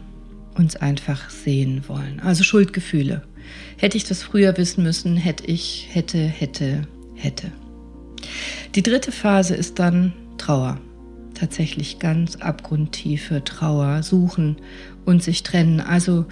uns 0.57 0.75
einfach 0.75 1.29
sehen 1.29 1.83
wollen. 1.87 2.19
Also 2.21 2.43
Schuldgefühle. 2.43 3.23
Hätte 3.77 3.97
ich 3.97 4.03
das 4.03 4.23
früher 4.23 4.57
wissen 4.57 4.83
müssen, 4.83 5.17
hätte 5.17 5.45
ich, 5.45 5.89
hätte, 5.91 6.17
hätte, 6.17 6.87
hätte. 7.15 7.51
Die 8.75 8.83
dritte 8.83 9.11
Phase 9.11 9.55
ist 9.55 9.79
dann 9.79 10.13
Trauer. 10.37 10.79
Tatsächlich 11.33 11.99
ganz 11.99 12.37
abgrundtiefe 12.37 13.43
Trauer, 13.43 14.03
suchen 14.03 14.57
und 15.05 15.21
sich 15.21 15.43
trennen. 15.43 15.81
Also 15.81 16.25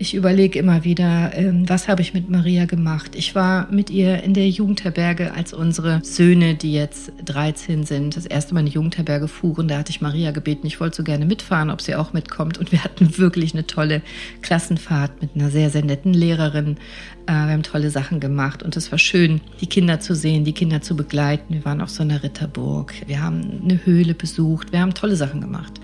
ich 0.00 0.14
überlege 0.14 0.58
immer 0.58 0.82
wieder, 0.82 1.32
ähm, 1.34 1.68
was 1.68 1.86
habe 1.86 2.00
ich 2.00 2.14
mit 2.14 2.30
Maria 2.30 2.64
gemacht? 2.64 3.14
Ich 3.14 3.34
war 3.34 3.70
mit 3.70 3.90
ihr 3.90 4.22
in 4.22 4.32
der 4.32 4.48
Jugendherberge, 4.48 5.34
als 5.34 5.52
unsere 5.52 6.00
Söhne, 6.02 6.54
die 6.54 6.72
jetzt 6.72 7.12
13 7.26 7.84
sind, 7.84 8.16
das 8.16 8.24
erste 8.24 8.54
Mal 8.54 8.60
in 8.60 8.66
die 8.66 8.72
Jugendherberge 8.72 9.28
fuhren. 9.28 9.68
Da 9.68 9.76
hatte 9.76 9.90
ich 9.90 10.00
Maria 10.00 10.30
gebeten, 10.30 10.66
ich 10.66 10.80
wollte 10.80 10.96
so 10.96 11.02
gerne 11.04 11.26
mitfahren, 11.26 11.68
ob 11.68 11.82
sie 11.82 11.96
auch 11.96 12.14
mitkommt. 12.14 12.56
Und 12.56 12.72
wir 12.72 12.82
hatten 12.82 13.18
wirklich 13.18 13.52
eine 13.52 13.66
tolle 13.66 14.00
Klassenfahrt 14.40 15.20
mit 15.20 15.32
einer 15.34 15.50
sehr, 15.50 15.68
sehr 15.68 15.84
netten 15.84 16.14
Lehrerin. 16.14 16.78
Äh, 17.26 17.32
wir 17.32 17.52
haben 17.52 17.62
tolle 17.62 17.90
Sachen 17.90 18.20
gemacht 18.20 18.62
und 18.62 18.78
es 18.78 18.90
war 18.90 18.98
schön, 18.98 19.42
die 19.60 19.66
Kinder 19.66 20.00
zu 20.00 20.14
sehen, 20.14 20.44
die 20.44 20.54
Kinder 20.54 20.80
zu 20.80 20.96
begleiten. 20.96 21.52
Wir 21.52 21.66
waren 21.66 21.82
auf 21.82 21.90
so 21.90 22.02
einer 22.02 22.22
Ritterburg. 22.22 22.94
Wir 23.06 23.22
haben 23.22 23.60
eine 23.62 23.84
Höhle 23.84 24.14
besucht. 24.14 24.72
Wir 24.72 24.80
haben 24.80 24.94
tolle 24.94 25.16
Sachen 25.16 25.42
gemacht. 25.42 25.78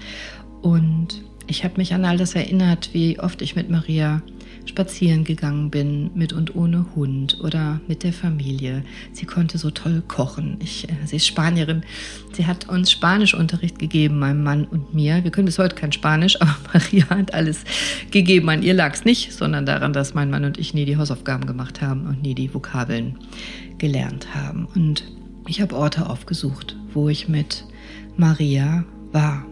Und 0.62 1.22
ich 1.46 1.64
habe 1.64 1.74
mich 1.76 1.94
an 1.94 2.04
all 2.04 2.16
das 2.16 2.34
erinnert, 2.34 2.90
wie 2.92 3.18
oft 3.18 3.42
ich 3.42 3.56
mit 3.56 3.70
Maria 3.70 4.22
spazieren 4.64 5.24
gegangen 5.24 5.70
bin, 5.70 6.10
mit 6.14 6.32
und 6.32 6.56
ohne 6.56 6.86
Hund 6.94 7.38
oder 7.40 7.80
mit 7.86 8.02
der 8.02 8.12
Familie. 8.12 8.82
Sie 9.12 9.26
konnte 9.26 9.58
so 9.58 9.70
toll 9.70 10.02
kochen. 10.06 10.58
Ich, 10.60 10.88
äh, 10.88 10.92
sie 11.04 11.16
ist 11.16 11.26
Spanierin. 11.26 11.84
Sie 12.32 12.46
hat 12.46 12.68
uns 12.68 12.90
Spanischunterricht 12.90 13.78
gegeben, 13.78 14.18
meinem 14.18 14.42
Mann 14.42 14.64
und 14.64 14.92
mir. 14.92 15.22
Wir 15.22 15.30
können 15.30 15.46
bis 15.46 15.58
heute 15.58 15.76
kein 15.76 15.92
Spanisch, 15.92 16.36
aber 16.40 16.56
Maria 16.72 17.08
hat 17.08 17.32
alles 17.32 17.62
gegeben. 18.10 18.48
An 18.48 18.62
ihr 18.62 18.74
lag 18.74 18.94
es 18.94 19.04
nicht, 19.04 19.32
sondern 19.32 19.66
daran, 19.66 19.92
dass 19.92 20.14
mein 20.14 20.30
Mann 20.30 20.44
und 20.44 20.58
ich 20.58 20.74
nie 20.74 20.84
die 20.84 20.96
Hausaufgaben 20.96 21.46
gemacht 21.46 21.80
haben 21.80 22.06
und 22.06 22.22
nie 22.22 22.34
die 22.34 22.52
Vokabeln 22.52 23.16
gelernt 23.78 24.34
haben. 24.34 24.66
Und 24.74 25.04
ich 25.46 25.60
habe 25.60 25.76
Orte 25.76 26.08
aufgesucht, 26.08 26.76
wo 26.92 27.08
ich 27.08 27.28
mit 27.28 27.64
Maria 28.16 28.84
war. 29.12 29.46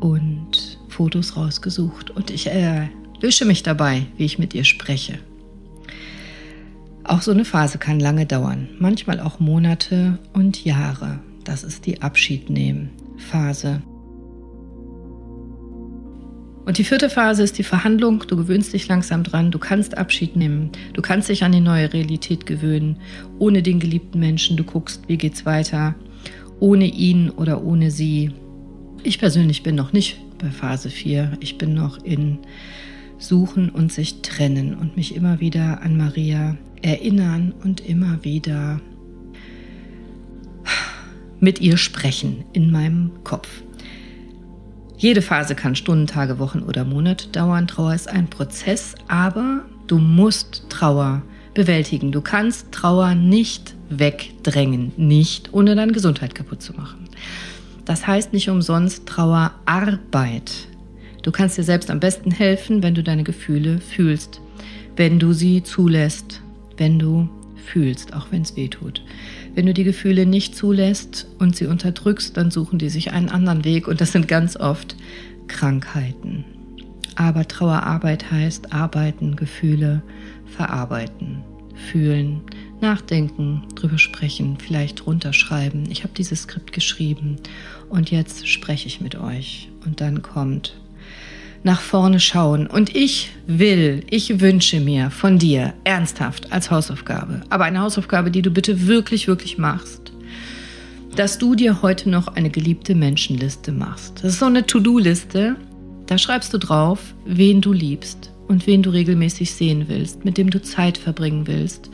Und 0.00 0.71
Fotos 0.92 1.36
rausgesucht 1.36 2.10
und 2.10 2.30
ich 2.30 2.46
erwische 2.48 3.44
mich 3.44 3.62
dabei, 3.62 4.06
wie 4.16 4.24
ich 4.24 4.38
mit 4.38 4.54
ihr 4.54 4.64
spreche. 4.64 5.18
Auch 7.04 7.22
so 7.22 7.32
eine 7.32 7.44
Phase 7.44 7.78
kann 7.78 7.98
lange 7.98 8.26
dauern, 8.26 8.68
manchmal 8.78 9.18
auch 9.18 9.40
Monate 9.40 10.18
und 10.32 10.64
Jahre. 10.64 11.18
Das 11.44 11.64
ist 11.64 11.86
die 11.86 12.00
Abschiednehmen-Phase. 12.00 13.82
Und 16.64 16.78
die 16.78 16.84
vierte 16.84 17.10
Phase 17.10 17.42
ist 17.42 17.58
die 17.58 17.64
Verhandlung. 17.64 18.24
Du 18.28 18.36
gewöhnst 18.36 18.72
dich 18.72 18.86
langsam 18.86 19.24
dran, 19.24 19.50
du 19.50 19.58
kannst 19.58 19.98
Abschied 19.98 20.36
nehmen, 20.36 20.70
du 20.92 21.02
kannst 21.02 21.28
dich 21.28 21.42
an 21.42 21.50
die 21.50 21.60
neue 21.60 21.92
Realität 21.92 22.46
gewöhnen, 22.46 22.98
ohne 23.40 23.64
den 23.64 23.80
geliebten 23.80 24.20
Menschen. 24.20 24.56
Du 24.56 24.62
guckst, 24.62 25.02
wie 25.08 25.16
geht's 25.16 25.44
weiter, 25.44 25.96
ohne 26.60 26.86
ihn 26.86 27.30
oder 27.30 27.64
ohne 27.64 27.90
sie. 27.90 28.30
Ich 29.04 29.18
persönlich 29.18 29.64
bin 29.64 29.74
noch 29.74 29.92
nicht 29.92 30.18
bei 30.38 30.50
Phase 30.50 30.88
4. 30.88 31.38
Ich 31.40 31.58
bin 31.58 31.74
noch 31.74 32.04
in 32.04 32.38
Suchen 33.18 33.68
und 33.68 33.92
sich 33.92 34.22
trennen 34.22 34.76
und 34.76 34.96
mich 34.96 35.16
immer 35.16 35.40
wieder 35.40 35.82
an 35.82 35.96
Maria 35.96 36.56
erinnern 36.82 37.52
und 37.64 37.80
immer 37.80 38.22
wieder 38.22 38.80
mit 41.40 41.60
ihr 41.60 41.78
sprechen 41.78 42.44
in 42.52 42.70
meinem 42.70 43.10
Kopf. 43.24 43.48
Jede 44.96 45.20
Phase 45.20 45.56
kann 45.56 45.74
Stunden, 45.74 46.06
Tage, 46.06 46.38
Wochen 46.38 46.60
oder 46.60 46.84
Monate 46.84 47.26
dauern. 47.28 47.66
Trauer 47.66 47.94
ist 47.94 48.08
ein 48.08 48.30
Prozess, 48.30 48.94
aber 49.08 49.64
du 49.88 49.98
musst 49.98 50.66
Trauer 50.68 51.22
bewältigen. 51.54 52.12
Du 52.12 52.20
kannst 52.20 52.70
Trauer 52.70 53.16
nicht 53.16 53.74
wegdrängen, 53.90 54.92
nicht 54.96 55.52
ohne 55.52 55.74
deine 55.74 55.92
Gesundheit 55.92 56.36
kaputt 56.36 56.62
zu 56.62 56.72
machen. 56.74 57.08
Das 57.84 58.06
heißt 58.06 58.32
nicht 58.32 58.48
umsonst 58.48 59.06
Trauerarbeit. 59.06 60.68
Du 61.22 61.30
kannst 61.30 61.58
dir 61.58 61.64
selbst 61.64 61.90
am 61.90 62.00
besten 62.00 62.30
helfen, 62.30 62.82
wenn 62.82 62.94
du 62.94 63.02
deine 63.02 63.24
Gefühle 63.24 63.78
fühlst, 63.78 64.40
wenn 64.96 65.18
du 65.18 65.32
sie 65.32 65.62
zulässt, 65.62 66.40
wenn 66.76 66.98
du 66.98 67.28
fühlst, 67.64 68.14
auch 68.14 68.26
wenn 68.30 68.42
es 68.42 68.56
weh 68.56 68.68
tut. 68.68 69.02
Wenn 69.54 69.66
du 69.66 69.74
die 69.74 69.84
Gefühle 69.84 70.26
nicht 70.26 70.56
zulässt 70.56 71.26
und 71.38 71.56
sie 71.56 71.66
unterdrückst, 71.66 72.36
dann 72.36 72.50
suchen 72.50 72.78
die 72.78 72.88
sich 72.88 73.12
einen 73.12 73.28
anderen 73.28 73.64
Weg 73.64 73.86
und 73.86 74.00
das 74.00 74.12
sind 74.12 74.28
ganz 74.28 74.56
oft 74.56 74.96
Krankheiten. 75.46 76.44
Aber 77.14 77.46
Trauerarbeit 77.46 78.30
heißt 78.30 78.72
arbeiten, 78.72 79.36
Gefühle 79.36 80.02
verarbeiten, 80.46 81.42
fühlen, 81.90 82.40
nachdenken, 82.82 83.62
drüber 83.74 83.98
sprechen, 83.98 84.58
vielleicht 84.58 85.06
runterschreiben. 85.06 85.90
Ich 85.90 86.02
habe 86.02 86.12
dieses 86.16 86.42
Skript 86.42 86.72
geschrieben 86.72 87.36
und 87.88 88.10
jetzt 88.10 88.48
spreche 88.48 88.86
ich 88.88 89.00
mit 89.00 89.14
euch. 89.14 89.68
Und 89.84 90.00
dann 90.00 90.22
kommt 90.22 90.74
nach 91.64 91.80
vorne 91.80 92.20
schauen. 92.20 92.66
Und 92.66 92.94
ich 92.94 93.30
will, 93.46 94.04
ich 94.10 94.40
wünsche 94.40 94.80
mir 94.80 95.10
von 95.10 95.38
dir 95.38 95.74
ernsthaft 95.84 96.52
als 96.52 96.70
Hausaufgabe, 96.70 97.42
aber 97.50 97.64
eine 97.64 97.80
Hausaufgabe, 97.80 98.30
die 98.30 98.42
du 98.42 98.50
bitte 98.50 98.86
wirklich, 98.86 99.28
wirklich 99.28 99.58
machst, 99.58 100.12
dass 101.14 101.38
du 101.38 101.54
dir 101.54 101.82
heute 101.82 102.08
noch 102.08 102.28
eine 102.28 102.50
geliebte 102.50 102.94
Menschenliste 102.94 103.70
machst. 103.70 104.18
Das 104.22 104.32
ist 104.32 104.38
so 104.38 104.46
eine 104.46 104.66
To-Do-Liste. 104.66 105.56
Da 106.06 106.18
schreibst 106.18 106.52
du 106.52 106.58
drauf, 106.58 107.14
wen 107.26 107.60
du 107.60 107.72
liebst 107.72 108.32
und 108.48 108.66
wen 108.66 108.82
du 108.82 108.90
regelmäßig 108.90 109.52
sehen 109.52 109.84
willst, 109.88 110.24
mit 110.24 110.38
dem 110.38 110.50
du 110.50 110.60
Zeit 110.60 110.98
verbringen 110.98 111.46
willst 111.46 111.90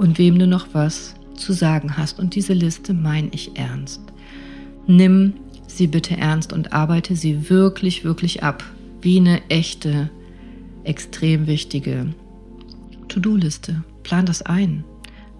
und 0.00 0.16
wem 0.16 0.38
du 0.38 0.46
noch 0.46 0.68
was 0.72 1.14
zu 1.34 1.52
sagen 1.52 1.98
hast. 1.98 2.18
Und 2.18 2.34
diese 2.34 2.54
Liste 2.54 2.94
meine 2.94 3.28
ich 3.32 3.58
ernst. 3.58 4.00
Nimm 4.86 5.34
sie 5.66 5.86
bitte 5.86 6.16
ernst 6.16 6.54
und 6.54 6.72
arbeite 6.72 7.14
sie 7.14 7.50
wirklich, 7.50 8.02
wirklich 8.02 8.42
ab, 8.42 8.64
wie 9.02 9.18
eine 9.18 9.42
echte, 9.50 10.08
extrem 10.84 11.46
wichtige 11.46 12.06
To-Do-Liste. 13.08 13.84
Plan 14.02 14.24
das 14.24 14.40
ein, 14.40 14.84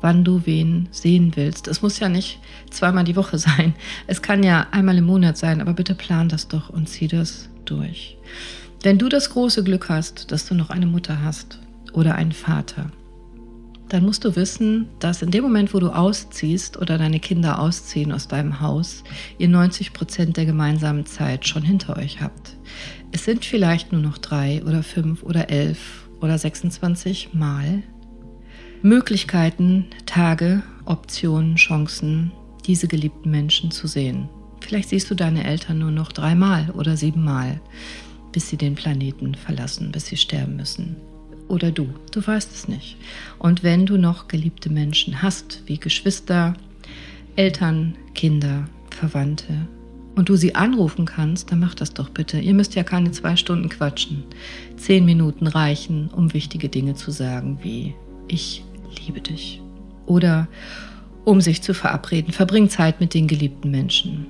wann 0.03 0.25
du 0.25 0.43
wen 0.45 0.91
sehen 0.91 1.33
willst. 1.37 1.67
Es 1.67 1.81
muss 1.81 1.99
ja 1.99 2.11
nicht 2.11 2.39
zweimal 2.69 3.05
die 3.05 3.17
Woche 3.17 3.39
sein. 3.39 3.73
Es 4.07 4.21
kann 4.21 4.43
ja 4.43 4.67
einmal 4.73 4.99
im 4.99 5.07
Monat 5.07 5.39
sein, 5.39 5.63
aber 5.63 5.73
bitte 5.73 5.95
plan 5.95 6.29
das 6.29 6.49
doch 6.49 6.69
und 6.69 6.87
zieh 6.87 7.09
das 7.09 7.49
durch. 7.65 8.19
Wenn 8.83 8.99
du 8.99 9.09
das 9.09 9.31
große 9.31 9.65
Glück 9.65 9.89
hast, 9.89 10.31
dass 10.31 10.45
du 10.45 10.55
noch 10.55 10.69
eine 10.69 10.87
Mutter 10.87 11.23
hast 11.23 11.59
oder 11.95 12.15
einen 12.15 12.33
Vater, 12.33 12.91
dann 13.93 14.05
musst 14.05 14.25
du 14.25 14.37
wissen, 14.37 14.89
dass 15.01 15.21
in 15.21 15.33
dem 15.33 15.43
Moment, 15.43 15.75
wo 15.75 15.81
du 15.81 15.91
ausziehst 15.91 16.77
oder 16.77 16.97
deine 16.97 17.19
Kinder 17.19 17.59
ausziehen 17.59 18.13
aus 18.13 18.29
deinem 18.29 18.61
Haus, 18.61 19.03
ihr 19.37 19.49
90 19.49 19.93
Prozent 19.93 20.37
der 20.37 20.47
gemeinsamen 20.47 21.07
Zeit 21.07 21.47
schon 21.47 21.63
hinter 21.63 21.97
euch 21.97 22.21
habt. 22.21 22.57
Es 23.11 23.25
sind 23.25 23.45
vielleicht 23.45 23.91
nur 23.91 24.01
noch 24.01 24.19
drei 24.19 24.63
oder 24.65 24.85
fünf 24.85 25.25
oder 25.25 25.51
elf 25.51 26.09
oder 26.21 26.39
26 26.39 27.35
Mal 27.35 27.83
Möglichkeiten, 28.83 29.87
Tage, 30.07 30.63
Optionen, 30.85 31.57
Chancen, 31.57 32.31
diese 32.67 32.87
geliebten 32.87 33.31
Menschen 33.31 33.73
zu 33.73 33.89
sehen. 33.89 34.29
Vielleicht 34.61 34.91
siehst 34.91 35.11
du 35.11 35.17
deine 35.17 35.45
Eltern 35.45 35.81
nur 35.81 35.91
noch 35.91 36.13
dreimal 36.13 36.71
oder 36.71 36.97
siebenmal, 36.97 37.61
bis 38.31 38.49
sie 38.49 38.57
den 38.57 38.77
Planeten 38.77 39.35
verlassen, 39.35 39.91
bis 39.91 40.07
sie 40.07 40.17
sterben 40.17 40.57
müssen 40.57 40.97
oder 41.51 41.71
du. 41.71 41.89
Du 42.13 42.27
weißt 42.27 42.53
es 42.55 42.69
nicht. 42.69 42.97
Und 43.39 43.63
wenn 43.63 43.87
du 43.87 43.97
noch 43.97 44.29
geliebte 44.29 44.71
Menschen 44.71 45.23
hast, 45.23 45.63
wie 45.67 45.79
Geschwister, 45.79 46.55
Eltern, 47.37 47.97
Kinder, 48.15 48.69
Verwandte, 48.91 49.69
und 50.17 50.29
du 50.29 50.37
sie 50.37 50.55
anrufen 50.55 51.07
kannst, 51.07 51.51
dann 51.51 51.61
mach 51.61 51.75
das 51.75 51.95
doch 51.95 52.11
bitte. 52.11 52.39
Ihr 52.41 52.53
müsst 52.53 52.75
ja 52.75 52.83
keine 52.83 53.11
zwei 53.13 53.37
Stunden 53.37 53.69
quatschen. 53.69 54.25
Zehn 54.77 55.05
Minuten 55.05 55.47
reichen, 55.47 56.09
um 56.09 56.35
wichtige 56.35 56.69
Dinge 56.69 56.95
zu 56.95 57.11
sagen, 57.11 57.59
wie 57.63 57.95
ich 58.29 58.65
liebe 59.07 59.21
dich. 59.21 59.63
Oder 60.07 60.49
um 61.25 61.41
sich 61.41 61.63
zu 61.63 61.75
verabreden. 61.75 62.33
Verbring 62.33 62.69
Zeit 62.69 63.01
mit 63.01 63.15
den 63.15 63.29
geliebten 63.29 63.71
Menschen. 63.71 64.27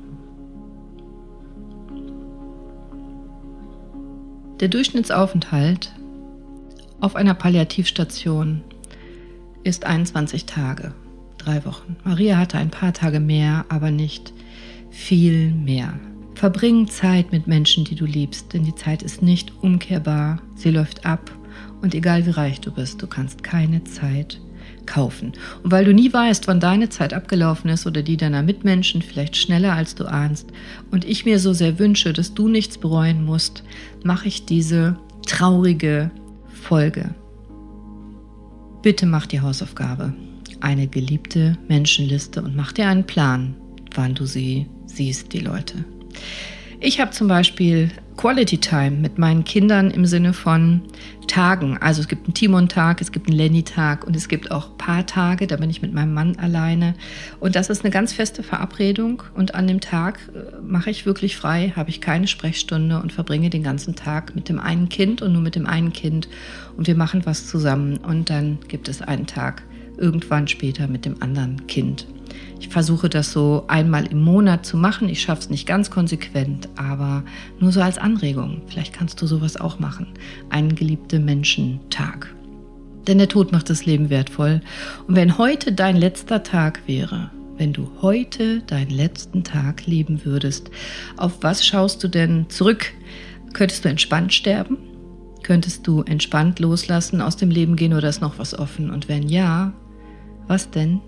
Der 4.60 4.68
Durchschnittsaufenthalt 4.68 5.92
auf 7.00 7.16
einer 7.16 7.34
Palliativstation 7.34 8.62
ist 9.64 9.84
21 9.84 10.46
Tage, 10.46 10.94
drei 11.38 11.64
Wochen. 11.64 11.96
Maria 12.04 12.36
hatte 12.36 12.58
ein 12.58 12.70
paar 12.70 12.92
Tage 12.92 13.20
mehr, 13.20 13.64
aber 13.68 13.90
nicht 13.90 14.32
viel 14.90 15.52
mehr. 15.52 15.98
Verbring 16.34 16.88
Zeit 16.88 17.32
mit 17.32 17.46
Menschen, 17.46 17.84
die 17.84 17.94
du 17.94 18.06
liebst, 18.06 18.52
denn 18.52 18.64
die 18.64 18.74
Zeit 18.74 19.02
ist 19.02 19.22
nicht 19.22 19.52
umkehrbar, 19.62 20.40
sie 20.54 20.70
läuft 20.70 21.04
ab 21.04 21.30
Und 21.82 21.94
egal 21.94 22.26
wie 22.26 22.30
reich 22.30 22.60
du 22.60 22.70
bist, 22.72 23.00
du 23.02 23.06
kannst 23.06 23.42
keine 23.42 23.84
Zeit 23.84 24.40
kaufen. 24.86 25.32
Und 25.62 25.70
weil 25.70 25.84
du 25.84 25.94
nie 25.94 26.12
weißt, 26.12 26.48
wann 26.48 26.60
deine 26.60 26.88
Zeit 26.88 27.14
abgelaufen 27.14 27.70
ist 27.70 27.86
oder 27.86 28.02
die 28.02 28.16
deiner 28.16 28.42
Mitmenschen, 28.42 29.02
vielleicht 29.02 29.36
schneller 29.36 29.72
als 29.72 29.94
du 29.94 30.04
ahnst, 30.04 30.48
und 30.90 31.04
ich 31.04 31.24
mir 31.24 31.38
so 31.38 31.52
sehr 31.52 31.78
wünsche, 31.78 32.12
dass 32.12 32.34
du 32.34 32.48
nichts 32.48 32.78
bereuen 32.78 33.24
musst, 33.24 33.62
mache 34.02 34.28
ich 34.28 34.44
diese 34.44 34.98
traurige 35.26 36.10
Folge. 36.60 37.14
Bitte 38.82 39.06
mach 39.06 39.26
die 39.26 39.40
Hausaufgabe, 39.40 40.14
eine 40.60 40.86
geliebte 40.86 41.58
Menschenliste 41.68 42.42
und 42.42 42.54
mach 42.54 42.72
dir 42.72 42.88
einen 42.88 43.04
Plan, 43.04 43.56
wann 43.94 44.14
du 44.14 44.24
sie 44.26 44.66
siehst, 44.86 45.32
die 45.32 45.40
Leute. 45.40 45.84
Ich 46.82 46.98
habe 46.98 47.10
zum 47.10 47.28
Beispiel 47.28 47.90
Quality 48.16 48.56
Time 48.56 48.92
mit 48.92 49.18
meinen 49.18 49.44
Kindern 49.44 49.90
im 49.90 50.06
Sinne 50.06 50.32
von 50.32 50.80
Tagen. 51.26 51.76
Also 51.76 52.00
es 52.00 52.08
gibt 52.08 52.26
einen 52.26 52.32
Timon-Tag, 52.32 53.02
es 53.02 53.12
gibt 53.12 53.28
einen 53.28 53.36
Lenny-Tag 53.36 54.06
und 54.06 54.16
es 54.16 54.28
gibt 54.28 54.50
auch 54.50 54.78
Paartage, 54.78 55.46
da 55.46 55.56
bin 55.56 55.68
ich 55.68 55.82
mit 55.82 55.92
meinem 55.92 56.14
Mann 56.14 56.36
alleine. 56.36 56.94
Und 57.38 57.54
das 57.54 57.68
ist 57.68 57.84
eine 57.84 57.90
ganz 57.90 58.14
feste 58.14 58.42
Verabredung. 58.42 59.22
Und 59.34 59.54
an 59.54 59.66
dem 59.66 59.80
Tag 59.80 60.20
äh, 60.34 60.60
mache 60.62 60.88
ich 60.88 61.04
wirklich 61.04 61.36
frei, 61.36 61.74
habe 61.76 61.90
ich 61.90 62.00
keine 62.00 62.26
Sprechstunde 62.26 62.98
und 62.98 63.12
verbringe 63.12 63.50
den 63.50 63.62
ganzen 63.62 63.94
Tag 63.94 64.34
mit 64.34 64.48
dem 64.48 64.58
einen 64.58 64.88
Kind 64.88 65.20
und 65.20 65.34
nur 65.34 65.42
mit 65.42 65.56
dem 65.56 65.66
einen 65.66 65.92
Kind. 65.92 66.28
Und 66.78 66.86
wir 66.86 66.94
machen 66.94 67.26
was 67.26 67.46
zusammen. 67.46 67.98
Und 67.98 68.30
dann 68.30 68.58
gibt 68.68 68.88
es 68.88 69.02
einen 69.02 69.26
Tag 69.26 69.64
irgendwann 70.00 70.48
später 70.48 70.88
mit 70.88 71.04
dem 71.04 71.22
anderen 71.22 71.66
Kind. 71.66 72.06
Ich 72.60 72.68
versuche 72.68 73.08
das 73.08 73.32
so 73.32 73.64
einmal 73.68 74.06
im 74.06 74.22
Monat 74.22 74.66
zu 74.66 74.76
machen. 74.76 75.08
Ich 75.08 75.22
schaffe 75.22 75.42
es 75.42 75.50
nicht 75.50 75.66
ganz 75.66 75.90
konsequent, 75.90 76.68
aber 76.76 77.24
nur 77.58 77.72
so 77.72 77.80
als 77.80 77.98
Anregung. 77.98 78.62
Vielleicht 78.66 78.92
kannst 78.92 79.20
du 79.22 79.26
sowas 79.26 79.56
auch 79.56 79.78
machen. 79.78 80.06
Einen 80.50 80.74
geliebte 80.74 81.18
Menschen-Tag. 81.18 82.34
Denn 83.06 83.18
der 83.18 83.28
Tod 83.28 83.50
macht 83.50 83.70
das 83.70 83.86
Leben 83.86 84.10
wertvoll. 84.10 84.60
Und 85.06 85.16
wenn 85.16 85.38
heute 85.38 85.72
dein 85.72 85.96
letzter 85.96 86.42
Tag 86.42 86.80
wäre, 86.86 87.30
wenn 87.56 87.72
du 87.72 87.90
heute 88.02 88.60
deinen 88.60 88.90
letzten 88.90 89.42
Tag 89.42 89.86
leben 89.86 90.24
würdest, 90.24 90.70
auf 91.16 91.42
was 91.42 91.66
schaust 91.66 92.04
du 92.04 92.08
denn 92.08 92.48
zurück? 92.50 92.92
Könntest 93.52 93.84
du 93.84 93.88
entspannt 93.88 94.32
sterben? 94.32 94.76
Könntest 95.42 95.86
du 95.86 96.02
entspannt 96.02 96.58
loslassen, 96.60 97.20
aus 97.20 97.36
dem 97.36 97.50
Leben 97.50 97.76
gehen 97.76 97.94
oder 97.94 98.08
ist 98.08 98.20
noch 98.20 98.38
was 98.38 98.58
offen? 98.58 98.90
Und 98.90 99.08
wenn 99.08 99.28
ja, 99.28 99.72
was 100.50 100.68
denn? 100.70 101.00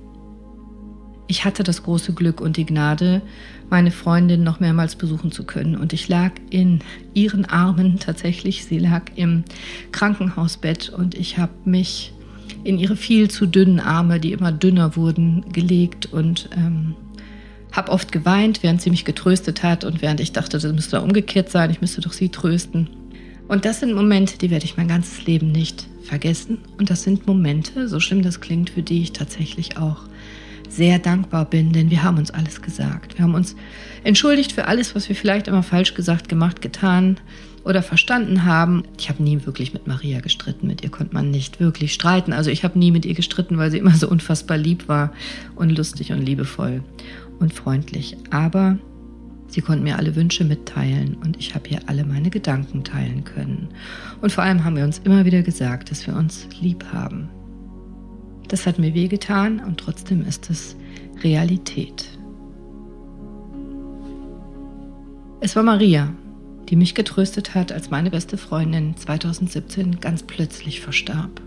Ich 1.27 1.45
hatte 1.45 1.65
das 1.65 1.83
große 1.83 2.13
Glück 2.13 2.41
und 2.41 2.57
die 2.57 2.65
Gnade, 2.65 3.23
meine 3.71 3.91
Freundin 3.91 4.45
noch 4.45 4.61
mehrmals 4.61 4.97
besuchen 4.97 5.33
zu 5.33 5.45
können. 5.45 5.77
Und 5.77 5.93
ich 5.93 6.09
lag 6.09 6.33
in 6.51 6.81
ihren 7.13 7.45
Armen 7.45 7.99
tatsächlich. 8.01 8.65
Sie 8.65 8.79
lag 8.79 9.03
im 9.17 9.45
Krankenhausbett 9.91 10.91
und 10.91 11.15
ich 11.17 11.39
habe 11.39 11.53
mich 11.65 12.13
in 12.65 12.79
ihre 12.79 12.97
viel 12.97 13.31
zu 13.31 13.47
dünnen 13.47 13.81
Arme, 13.81 14.21
die 14.21 14.33
immer 14.33 14.53
dünner 14.53 14.95
wurden, 14.95 15.45
gelegt 15.53 16.07
und 16.13 16.49
ähm, 16.57 16.95
habe 17.73 17.91
oft 17.91 18.13
geweint, 18.13 18.63
während 18.63 18.81
sie 18.81 18.91
mich 18.91 19.05
getröstet 19.05 19.65
hat 19.65 19.85
und 19.85 20.03
während 20.03 20.21
ich 20.21 20.33
dachte, 20.33 20.59
das 20.59 20.73
müsste 20.73 21.01
umgekehrt 21.01 21.51
sein, 21.51 21.71
ich 21.71 21.81
müsste 21.81 22.01
doch 22.01 22.13
sie 22.13 22.29
trösten. 22.29 22.89
Und 23.49 23.65
das 23.65 23.81
sind 23.81 23.95
Momente, 23.95 24.39
die 24.39 24.51
werde 24.51 24.67
ich 24.67 24.77
mein 24.77 24.89
ganzes 24.89 25.27
Leben 25.27 25.51
nicht 25.51 25.89
vergessen. 26.13 26.59
Und 26.77 26.91
das 26.91 27.05
sind 27.05 27.27
Momente, 27.27 27.89
so 27.89 27.99
schlimm 27.99 28.21
das 28.21 28.43
klingt, 28.43 28.69
für 28.69 28.83
die 28.83 29.01
ich 29.01 29.13
tatsächlich 29.13 29.79
auch 29.79 30.03
sehr 30.69 30.99
dankbar 30.99 31.47
bin, 31.47 31.73
denn 31.73 31.91
wir 31.91 32.03
haben 32.03 32.19
uns 32.19 32.31
alles 32.31 32.61
gesagt. 32.61 33.17
Wir 33.17 33.25
haben 33.25 33.35
uns 33.35 33.57
entschuldigt 34.05 34.53
für 34.53 34.67
alles, 34.67 34.95
was 34.95 35.09
wir 35.09 35.17
vielleicht 35.17 35.49
immer 35.49 35.63
falsch 35.63 35.95
gesagt, 35.95 36.29
gemacht, 36.29 36.61
getan 36.61 37.17
oder 37.65 37.83
verstanden 37.83 38.45
haben. 38.45 38.83
Ich 38.99 39.09
habe 39.09 39.23
nie 39.23 39.41
wirklich 39.47 39.73
mit 39.73 39.87
Maria 39.87 40.21
gestritten. 40.21 40.67
Mit 40.67 40.83
ihr 40.85 40.91
konnte 40.91 41.15
man 41.15 41.31
nicht 41.31 41.61
wirklich 41.61 41.95
streiten. 41.95 42.35
Also 42.35 42.51
ich 42.51 42.63
habe 42.63 42.79
nie 42.79 42.91
mit 42.91 43.07
ihr 43.07 43.15
gestritten, 43.15 43.57
weil 43.57 43.71
sie 43.71 43.79
immer 43.79 43.95
so 43.95 44.07
unfassbar 44.07 44.59
lieb 44.59 44.89
war 44.89 45.13
und 45.57 45.71
lustig 45.71 46.13
und 46.13 46.21
liebevoll 46.21 46.83
und 47.39 47.55
freundlich. 47.55 48.19
Aber 48.29 48.77
sie 49.53 49.61
konnte 49.61 49.85
mir 49.85 49.99
alle 49.99 50.17
Wünsche 50.17 50.45
mitteilen 50.45 51.17
und 51.23 51.37
ich 51.37 51.55
habe 51.55 51.69
ihr 51.69 51.81
alle 51.87 52.05
meine 52.05 52.31
Gedanken 52.31 52.85
teilen 52.85 53.25
können. 53.25 53.69
Und 54.21 54.33
vor 54.33 54.45
allem 54.45 54.65
haben 54.65 54.77
wir 54.77 54.85
uns 54.85 54.99
immer 55.05 55.25
wieder 55.25 55.43
gesagt, 55.43 55.91
dass 55.91 56.07
wir 56.07 56.17
uns 56.17 56.49
lieb 56.61 56.85
haben. 56.93 57.29
Das 58.49 58.67
hat 58.67 58.79
mir 58.79 58.95
wehgetan 58.95 59.61
und 59.61 59.79
trotzdem 59.79 60.27
ist 60.27 60.51
es 60.51 60.75
Realität. 61.23 62.07
Es 65.41 65.55
war 65.55 65.63
Maria, 65.63 66.15
die 66.69 66.77
mich 66.77 66.95
getröstet 66.95 67.55
hat, 67.55 67.73
als 67.73 67.91
meine 67.91 68.11
beste 68.11 68.39
Freundin 68.39 68.97
2017 68.97 70.01
ganz 70.01 70.23
plötzlich 70.23 70.81
verstarb. 70.81 71.43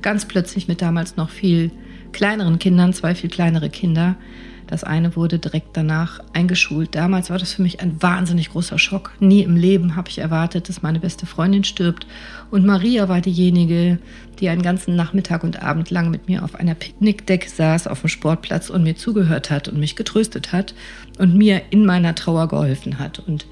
Ganz 0.00 0.26
plötzlich 0.26 0.68
mit 0.68 0.80
damals 0.80 1.16
noch 1.16 1.28
viel 1.28 1.70
kleineren 2.12 2.58
Kindern, 2.58 2.92
zwei 2.92 3.14
viel 3.14 3.30
kleinere 3.30 3.68
Kinder, 3.68 4.16
das 4.66 4.84
eine 4.84 5.16
wurde 5.16 5.38
direkt 5.38 5.76
danach 5.76 6.20
eingeschult. 6.32 6.94
Damals 6.94 7.30
war 7.30 7.38
das 7.38 7.54
für 7.54 7.62
mich 7.62 7.80
ein 7.80 8.00
wahnsinnig 8.02 8.50
großer 8.50 8.78
Schock. 8.78 9.12
Nie 9.20 9.42
im 9.42 9.56
Leben 9.56 9.96
habe 9.96 10.08
ich 10.08 10.18
erwartet, 10.18 10.68
dass 10.68 10.82
meine 10.82 11.00
beste 11.00 11.26
Freundin 11.26 11.64
stirbt. 11.64 12.06
Und 12.50 12.64
Maria 12.64 13.08
war 13.08 13.20
diejenige, 13.20 13.98
die 14.38 14.48
einen 14.48 14.62
ganzen 14.62 14.96
Nachmittag 14.96 15.44
und 15.44 15.62
Abend 15.62 15.90
lang 15.90 16.10
mit 16.10 16.28
mir 16.28 16.44
auf 16.44 16.54
einer 16.54 16.74
Picknickdecke 16.74 17.48
saß 17.48 17.86
auf 17.86 18.00
dem 18.00 18.08
Sportplatz 18.08 18.70
und 18.70 18.82
mir 18.82 18.96
zugehört 18.96 19.50
hat 19.50 19.68
und 19.68 19.78
mich 19.78 19.96
getröstet 19.96 20.52
hat 20.52 20.74
und 21.18 21.36
mir 21.36 21.62
in 21.70 21.84
meiner 21.84 22.14
Trauer 22.14 22.48
geholfen 22.48 22.98
hat. 22.98 23.18
Und 23.18 23.46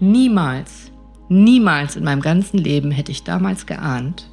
niemals, 0.00 0.92
niemals 1.28 1.96
in 1.96 2.04
meinem 2.04 2.22
ganzen 2.22 2.58
Leben 2.58 2.90
hätte 2.90 3.12
ich 3.12 3.24
damals 3.24 3.66
geahnt, 3.66 4.28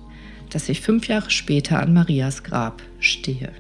dass 0.52 0.70
ich 0.70 0.82
fünf 0.82 1.08
Jahre 1.08 1.32
später 1.32 1.80
an 1.82 1.94
Marias 1.94 2.44
Grab 2.44 2.82
stehe. 3.00 3.52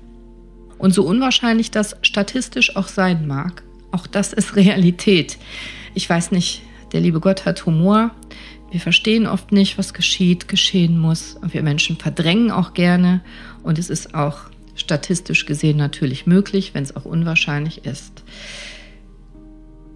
Und 0.83 0.93
so 0.93 1.03
unwahrscheinlich 1.03 1.71
das 1.71 1.95
statistisch 2.01 2.75
auch 2.75 2.89
sein 2.89 3.25
mag, 3.25 3.63
auch 3.91 4.05
das 4.05 4.33
ist 4.33 4.55
Realität. 4.57 5.37
Ich 5.93 6.09
weiß 6.09 6.31
nicht, 6.31 6.61
der 6.91 6.99
liebe 6.99 7.21
Gott 7.21 7.45
hat 7.45 7.65
Humor. 7.65 8.11
Wir 8.69 8.81
verstehen 8.81 9.25
oft 9.25 9.53
nicht, 9.53 9.77
was 9.77 9.93
geschieht, 9.93 10.49
geschehen 10.49 10.99
muss. 10.99 11.37
Und 11.41 11.53
wir 11.53 11.63
Menschen 11.63 11.95
verdrängen 11.95 12.51
auch 12.51 12.73
gerne. 12.73 13.21
Und 13.63 13.79
es 13.79 13.89
ist 13.89 14.13
auch 14.13 14.39
statistisch 14.75 15.45
gesehen 15.45 15.77
natürlich 15.77 16.27
möglich, 16.27 16.71
wenn 16.73 16.83
es 16.83 16.97
auch 16.97 17.05
unwahrscheinlich 17.05 17.85
ist. 17.85 18.21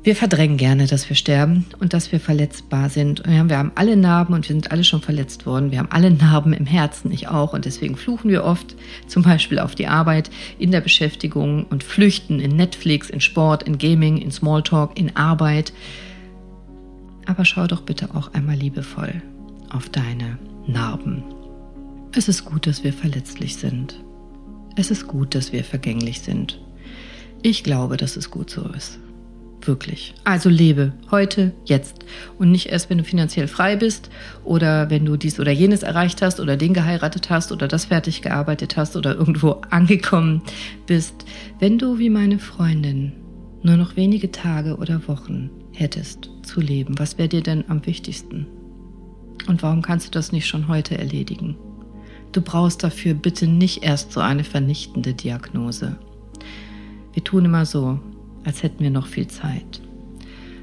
Wir 0.08 0.16
verdrängen 0.16 0.56
gerne, 0.56 0.88
dass 0.88 1.10
wir 1.10 1.18
sterben 1.18 1.66
und 1.82 1.92
dass 1.92 2.14
wir 2.14 2.22
verletzbar 2.22 2.90
sind. 2.90 3.24
Wir 3.28 3.40
haben 3.58 3.74
alle 3.76 3.98
Narben 3.98 4.34
und 4.34 4.48
wir 4.48 4.56
sind 4.56 4.72
alle 4.72 4.86
schon 4.86 5.02
verletzt 5.02 5.46
worden. 5.46 5.70
Wir 5.72 5.80
haben 5.80 5.92
alle 5.92 6.12
Narben 6.12 6.54
im 6.54 6.66
Herzen, 6.66 7.12
ich 7.12 7.28
auch. 7.28 7.52
Und 7.52 7.66
deswegen 7.66 7.98
fluchen 7.98 8.32
wir 8.32 8.46
oft, 8.46 8.78
zum 9.08 9.24
Beispiel 9.24 9.60
auf 9.60 9.76
die 9.76 9.88
Arbeit, 9.88 10.30
in 10.60 10.72
der 10.72 10.80
Beschäftigung 10.80 11.66
und 11.66 11.84
flüchten 11.84 12.40
in 12.40 12.56
Netflix, 12.56 13.10
in 13.10 13.20
Sport, 13.20 13.64
in 13.64 13.80
Gaming, 13.80 14.16
in 14.16 14.32
Smalltalk, 14.32 14.98
in 14.98 15.14
Arbeit. 15.18 15.74
Aber 17.26 17.44
schau 17.44 17.68
doch 17.68 17.82
bitte 17.82 18.16
auch 18.16 18.34
einmal 18.34 18.56
liebevoll 18.56 19.22
auf 19.72 19.90
deine 19.90 20.40
Narben. 20.68 21.22
Es 22.14 22.30
ist 22.30 22.46
gut, 22.46 22.66
dass 22.66 22.86
wir 22.86 22.94
verletzlich 22.94 23.58
sind. 23.58 24.02
Es 24.78 24.90
ist 24.90 25.06
gut, 25.08 25.36
dass 25.36 25.52
wir 25.52 25.66
vergänglich 25.66 26.22
sind. 26.22 26.62
Ich 27.42 27.66
glaube, 27.66 27.98
dass 27.98 28.16
es 28.16 28.32
gut 28.32 28.50
so 28.50 28.62
ist. 28.70 29.00
Wirklich. 29.68 30.14
Also 30.24 30.48
lebe 30.50 30.94
heute, 31.12 31.52
jetzt. 31.66 32.06
Und 32.38 32.52
nicht 32.52 32.68
erst, 32.68 32.90
wenn 32.90 33.00
du 33.00 33.04
finanziell 33.04 33.50
frei 33.50 33.76
bist 33.76 34.10
oder 34.46 34.90
wenn 34.90 35.04
du 35.04 35.18
dies 35.18 35.42
oder 35.42 35.52
jenes 35.52 35.84
erreicht 35.84 36.22
hast 36.22 36.40
oder 36.40 36.56
den 36.56 36.74
geheiratet 36.74 37.30
hast 37.30 37.52
oder 37.52 37.68
das 37.68 37.86
fertig 37.86 38.22
gearbeitet 38.22 38.78
hast 38.78 38.96
oder 38.96 39.16
irgendwo 39.16 39.52
angekommen 39.70 40.42
bist. 40.86 41.26
Wenn 41.60 41.78
du 41.78 42.00
wie 42.00 42.10
meine 42.10 42.40
Freundin 42.40 43.12
nur 43.62 43.76
noch 43.76 43.98
wenige 43.98 44.32
Tage 44.32 44.78
oder 44.78 45.06
Wochen 45.10 45.50
hättest 45.74 46.30
zu 46.44 46.62
leben, 46.62 46.98
was 46.98 47.18
wäre 47.18 47.28
dir 47.28 47.44
denn 47.44 47.66
am 47.68 47.86
wichtigsten? 47.86 48.48
Und 49.48 49.64
warum 49.64 49.82
kannst 49.82 50.08
du 50.08 50.12
das 50.12 50.32
nicht 50.32 50.48
schon 50.48 50.70
heute 50.70 50.98
erledigen? 50.98 51.58
Du 52.32 52.42
brauchst 52.42 52.84
dafür 52.84 53.14
bitte 53.14 53.48
nicht 53.48 53.84
erst 53.84 54.14
so 54.14 54.22
eine 54.22 54.46
vernichtende 54.46 55.14
Diagnose. 55.14 55.98
Wir 57.14 57.24
tun 57.24 57.46
immer 57.46 57.66
so, 57.66 58.00
als 58.48 58.64
hätten 58.64 58.82
wir 58.82 58.90
noch 58.90 59.08
viel 59.08 59.28
Zeit. 59.28 59.82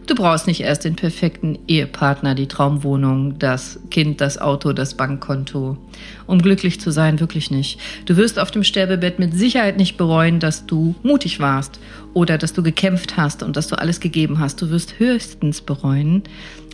Du 0.06 0.14
brauchst 0.14 0.46
nicht 0.46 0.60
erst 0.60 0.84
den 0.84 0.96
perfekten 0.96 1.58
Ehepartner, 1.66 2.34
die 2.34 2.46
Traumwohnung, 2.46 3.38
das 3.38 3.80
Kind, 3.90 4.20
das 4.20 4.36
Auto, 4.36 4.74
das 4.74 4.96
Bankkonto. 4.96 5.78
Um 6.26 6.42
glücklich 6.42 6.78
zu 6.78 6.90
sein, 6.90 7.20
wirklich 7.20 7.50
nicht. 7.50 7.80
Du 8.04 8.18
wirst 8.18 8.38
auf 8.38 8.50
dem 8.50 8.64
Sterbebett 8.64 9.18
mit 9.18 9.32
Sicherheit 9.32 9.78
nicht 9.78 9.96
bereuen, 9.96 10.40
dass 10.40 10.66
du 10.66 10.94
mutig 11.02 11.40
warst 11.40 11.80
oder 12.12 12.36
dass 12.36 12.52
du 12.52 12.62
gekämpft 12.62 13.16
hast 13.16 13.42
und 13.42 13.56
dass 13.56 13.68
du 13.68 13.78
alles 13.78 14.00
gegeben 14.00 14.40
hast. 14.40 14.60
Du 14.60 14.68
wirst 14.68 14.98
höchstens 14.98 15.62
bereuen, 15.62 16.22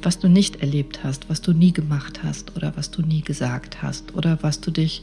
was 0.02 0.18
du 0.18 0.28
nicht 0.28 0.60
erlebt 0.60 1.00
hast, 1.04 1.28
was 1.30 1.40
du 1.40 1.52
nie 1.52 1.72
gemacht 1.72 2.20
hast 2.24 2.56
oder 2.56 2.72
was 2.74 2.90
du 2.90 3.02
nie 3.02 3.20
gesagt 3.20 3.80
hast 3.80 4.14
oder 4.16 4.38
was 4.42 4.60
du 4.60 4.72
dich 4.72 5.02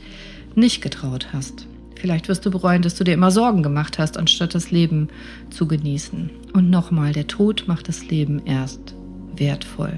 nicht 0.54 0.82
getraut 0.82 1.28
hast. 1.32 1.66
Vielleicht 2.00 2.28
wirst 2.28 2.46
du 2.46 2.52
bereuen, 2.52 2.82
dass 2.82 2.96
du 2.96 3.04
dir 3.04 3.14
immer 3.14 3.32
Sorgen 3.32 3.64
gemacht 3.64 3.98
hast, 3.98 4.18
anstatt 4.18 4.54
das 4.54 4.72
Leben 4.72 5.10
zu 5.50 5.68
genießen. 5.68 6.30
Und 6.54 6.70
nochmal, 6.70 7.12
der 7.12 7.28
Tod 7.28 7.66
macht 7.68 7.88
das 7.88 8.08
Leben 8.08 8.46
erst 8.46 8.96
wertvoll. 9.36 9.94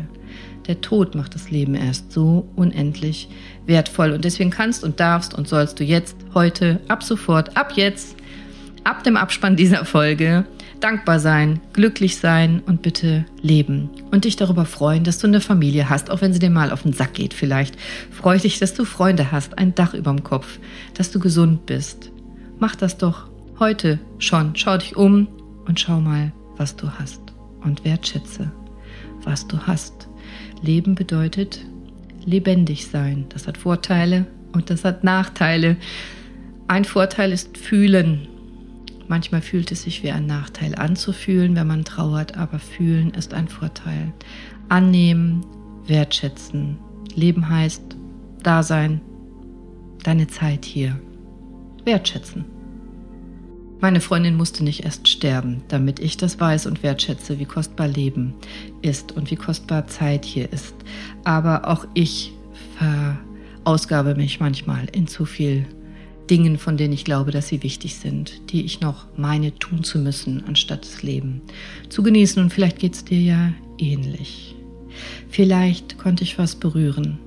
Der 0.68 0.82
Tod 0.82 1.16
macht 1.16 1.36
das 1.36 1.50
Leben 1.50 1.76
erst 1.76 2.12
so 2.12 2.48
unendlich 2.56 3.28
wertvoll. 3.66 4.12
Und 4.12 4.24
deswegen 4.24 4.50
kannst 4.50 4.84
und 4.84 5.00
darfst 5.00 5.34
und 5.34 5.48
sollst 5.48 5.80
du 5.80 5.84
jetzt, 5.84 6.16
heute, 6.34 6.80
ab 6.88 7.04
sofort, 7.04 7.58
ab 7.58 7.74
jetzt, 7.76 8.16
ab 8.84 9.04
dem 9.04 9.18
Abspann 9.18 9.56
dieser 9.56 9.84
Folge 9.84 10.46
dankbar 10.80 11.20
sein, 11.20 11.60
glücklich 11.74 12.18
sein 12.18 12.62
und 12.66 12.82
bitte 12.82 13.26
leben. 13.42 13.90
Und 14.12 14.26
dich 14.26 14.36
darüber 14.36 14.66
freuen, 14.66 15.04
dass 15.04 15.18
du 15.18 15.28
eine 15.28 15.42
Familie 15.42 15.90
hast, 15.90 16.10
auch 16.10 16.22
wenn 16.22 16.34
sie 16.34 16.40
dir 16.40 16.50
mal 16.50 16.72
auf 16.72 16.84
den 16.84 16.94
Sack 16.94 17.14
geht 17.14 17.34
vielleicht. 17.34 17.78
Freu 18.12 18.38
dich, 18.38 18.60
dass 18.60 18.74
du 18.74 18.86
Freunde 18.86 19.32
hast, 19.32 19.58
ein 19.58 19.76
Dach 19.76 19.94
über 19.94 20.12
dem 20.12 20.24
Kopf, 20.24 20.60
dass 20.94 21.12
du 21.12 21.20
gesund 21.20 21.66
bist. 21.66 22.12
Mach 22.60 22.76
das 22.76 22.98
doch 22.98 23.30
heute 23.60 24.00
schon. 24.18 24.56
Schau 24.56 24.78
dich 24.78 24.96
um 24.96 25.28
und 25.66 25.80
schau 25.80 26.00
mal, 26.00 26.32
was 26.58 26.76
du 26.76 26.90
hast. 26.90 27.22
Und 27.64 27.84
wertschätze, 27.84 28.52
was 29.24 29.48
du 29.48 29.58
hast. 29.60 30.08
Leben 30.62 30.96
bedeutet 30.96 31.60
lebendig 32.26 32.88
sein. 32.88 33.26
Das 33.30 33.48
hat 33.48 33.58
Vorteile 33.58 34.26
und 34.54 34.70
das 34.70 34.86
hat 34.86 35.04
Nachteile. 35.04 35.78
Ein 36.68 36.86
Vorteil 36.86 37.32
ist 37.32 37.58
fühlen. 37.58 38.28
Manchmal 39.10 39.42
fühlt 39.42 39.72
es 39.72 39.82
sich 39.82 40.04
wie 40.04 40.12
ein 40.12 40.28
Nachteil 40.28 40.76
anzufühlen, 40.76 41.56
wenn 41.56 41.66
man 41.66 41.84
trauert, 41.84 42.38
aber 42.38 42.60
fühlen 42.60 43.10
ist 43.10 43.34
ein 43.34 43.48
Vorteil. 43.48 44.14
Annehmen, 44.70 45.44
wertschätzen. 45.88 46.78
Leben 47.16 47.50
heißt 47.50 47.82
Dasein, 48.44 49.02
deine 50.04 50.28
Zeit 50.28 50.64
hier. 50.64 51.00
Wertschätzen. 51.86 52.46
Meine 53.82 54.00
Freundin 54.00 54.36
musste 54.36 54.64
nicht 54.64 54.84
erst 54.84 55.08
sterben, 55.08 55.64
damit 55.70 56.00
ich 56.00 56.16
das 56.16 56.40
weiß 56.40 56.68
und 56.68 56.84
wertschätze, 56.84 57.40
wie 57.40 57.46
kostbar 57.46 57.88
Leben 57.88 58.36
ist 58.84 59.14
und 59.14 59.32
wie 59.32 59.38
kostbar 59.38 59.88
Zeit 59.88 60.24
hier 60.24 60.54
ist. 60.54 60.76
Aber 61.24 61.68
auch 61.68 61.88
ich 61.96 62.32
verausgabe 63.64 64.14
mich 64.14 64.40
manchmal 64.40 64.86
in 64.92 65.08
zu 65.08 65.26
viel 65.26 65.66
Dingen, 66.30 66.58
von 66.58 66.78
denen 66.78 66.94
ich 66.94 67.06
glaube, 67.06 67.32
dass 67.32 67.48
sie 67.48 67.64
wichtig 67.64 67.96
sind, 67.96 68.52
die 68.52 68.64
ich 68.64 68.82
noch 68.82 69.08
meine 69.18 69.58
tun 69.58 69.84
zu 69.84 70.00
müssen, 70.00 70.44
anstatt 70.46 70.84
das 70.86 71.02
Leben 71.02 71.42
zu 71.90 72.04
genießen. 72.04 72.42
Und 72.42 72.54
vielleicht 72.54 72.80
geht 72.80 72.94
es 72.94 73.06
dir 73.06 73.20
ja 73.20 73.54
ähnlich. 73.78 74.56
Vielleicht 75.30 75.98
konnte 75.98 76.24
ich 76.24 76.38
was 76.38 76.56
berühren 76.56 77.20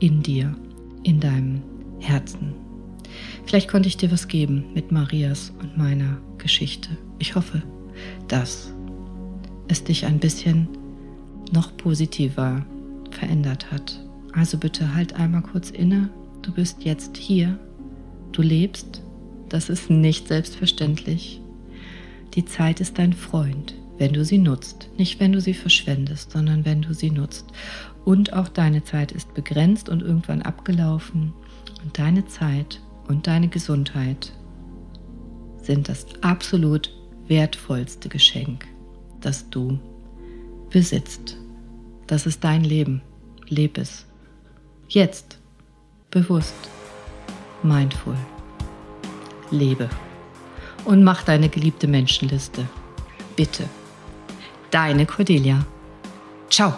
in 0.00 0.22
dir, 0.22 0.54
in 1.02 1.20
deinem 1.20 1.62
Herzen. 2.00 2.54
Vielleicht 3.44 3.68
konnte 3.68 3.88
ich 3.88 3.96
dir 3.96 4.10
was 4.10 4.28
geben 4.28 4.64
mit 4.74 4.92
Marias 4.92 5.52
und 5.60 5.76
meiner 5.76 6.18
Geschichte. 6.38 6.90
Ich 7.18 7.34
hoffe, 7.34 7.62
dass 8.28 8.72
es 9.68 9.84
dich 9.84 10.06
ein 10.06 10.18
bisschen 10.18 10.68
noch 11.52 11.76
positiver 11.76 12.64
verändert 13.10 13.70
hat. 13.70 14.00
Also 14.32 14.56
bitte 14.56 14.94
halt 14.94 15.14
einmal 15.14 15.42
kurz 15.42 15.70
inne. 15.70 16.08
Du 16.42 16.52
bist 16.52 16.84
jetzt 16.84 17.16
hier. 17.16 17.58
Du 18.32 18.42
lebst. 18.42 19.02
Das 19.48 19.68
ist 19.68 19.90
nicht 19.90 20.28
selbstverständlich. 20.28 21.40
Die 22.34 22.44
Zeit 22.46 22.80
ist 22.80 22.98
dein 22.98 23.12
Freund, 23.12 23.74
wenn 23.98 24.14
du 24.14 24.24
sie 24.24 24.38
nutzt. 24.38 24.88
Nicht 24.96 25.20
wenn 25.20 25.32
du 25.32 25.40
sie 25.40 25.54
verschwendest, 25.54 26.32
sondern 26.32 26.64
wenn 26.64 26.82
du 26.82 26.94
sie 26.94 27.10
nutzt. 27.10 27.46
Und 28.04 28.32
auch 28.32 28.48
deine 28.48 28.82
Zeit 28.84 29.12
ist 29.12 29.34
begrenzt 29.34 29.88
und 29.88 30.02
irgendwann 30.02 30.42
abgelaufen. 30.42 31.34
Und 31.84 31.98
deine 31.98 32.26
Zeit 32.26 32.80
und 33.08 33.26
deine 33.26 33.48
Gesundheit 33.48 34.32
sind 35.58 35.88
das 35.88 36.06
absolut 36.22 36.90
wertvollste 37.28 38.08
Geschenk, 38.08 38.66
das 39.20 39.48
du 39.50 39.78
besitzt. 40.70 41.36
Das 42.06 42.26
ist 42.26 42.42
dein 42.42 42.64
Leben. 42.64 43.02
Leb 43.48 43.78
es. 43.78 44.06
Jetzt. 44.88 45.38
Bewusst. 46.10 46.54
Mindful. 47.62 48.16
Lebe. 49.50 49.88
Und 50.84 51.04
mach 51.04 51.22
deine 51.22 51.48
geliebte 51.48 51.86
Menschenliste. 51.86 52.66
Bitte. 53.36 53.68
Deine 54.70 55.06
Cordelia. 55.06 55.64
Ciao. 56.50 56.74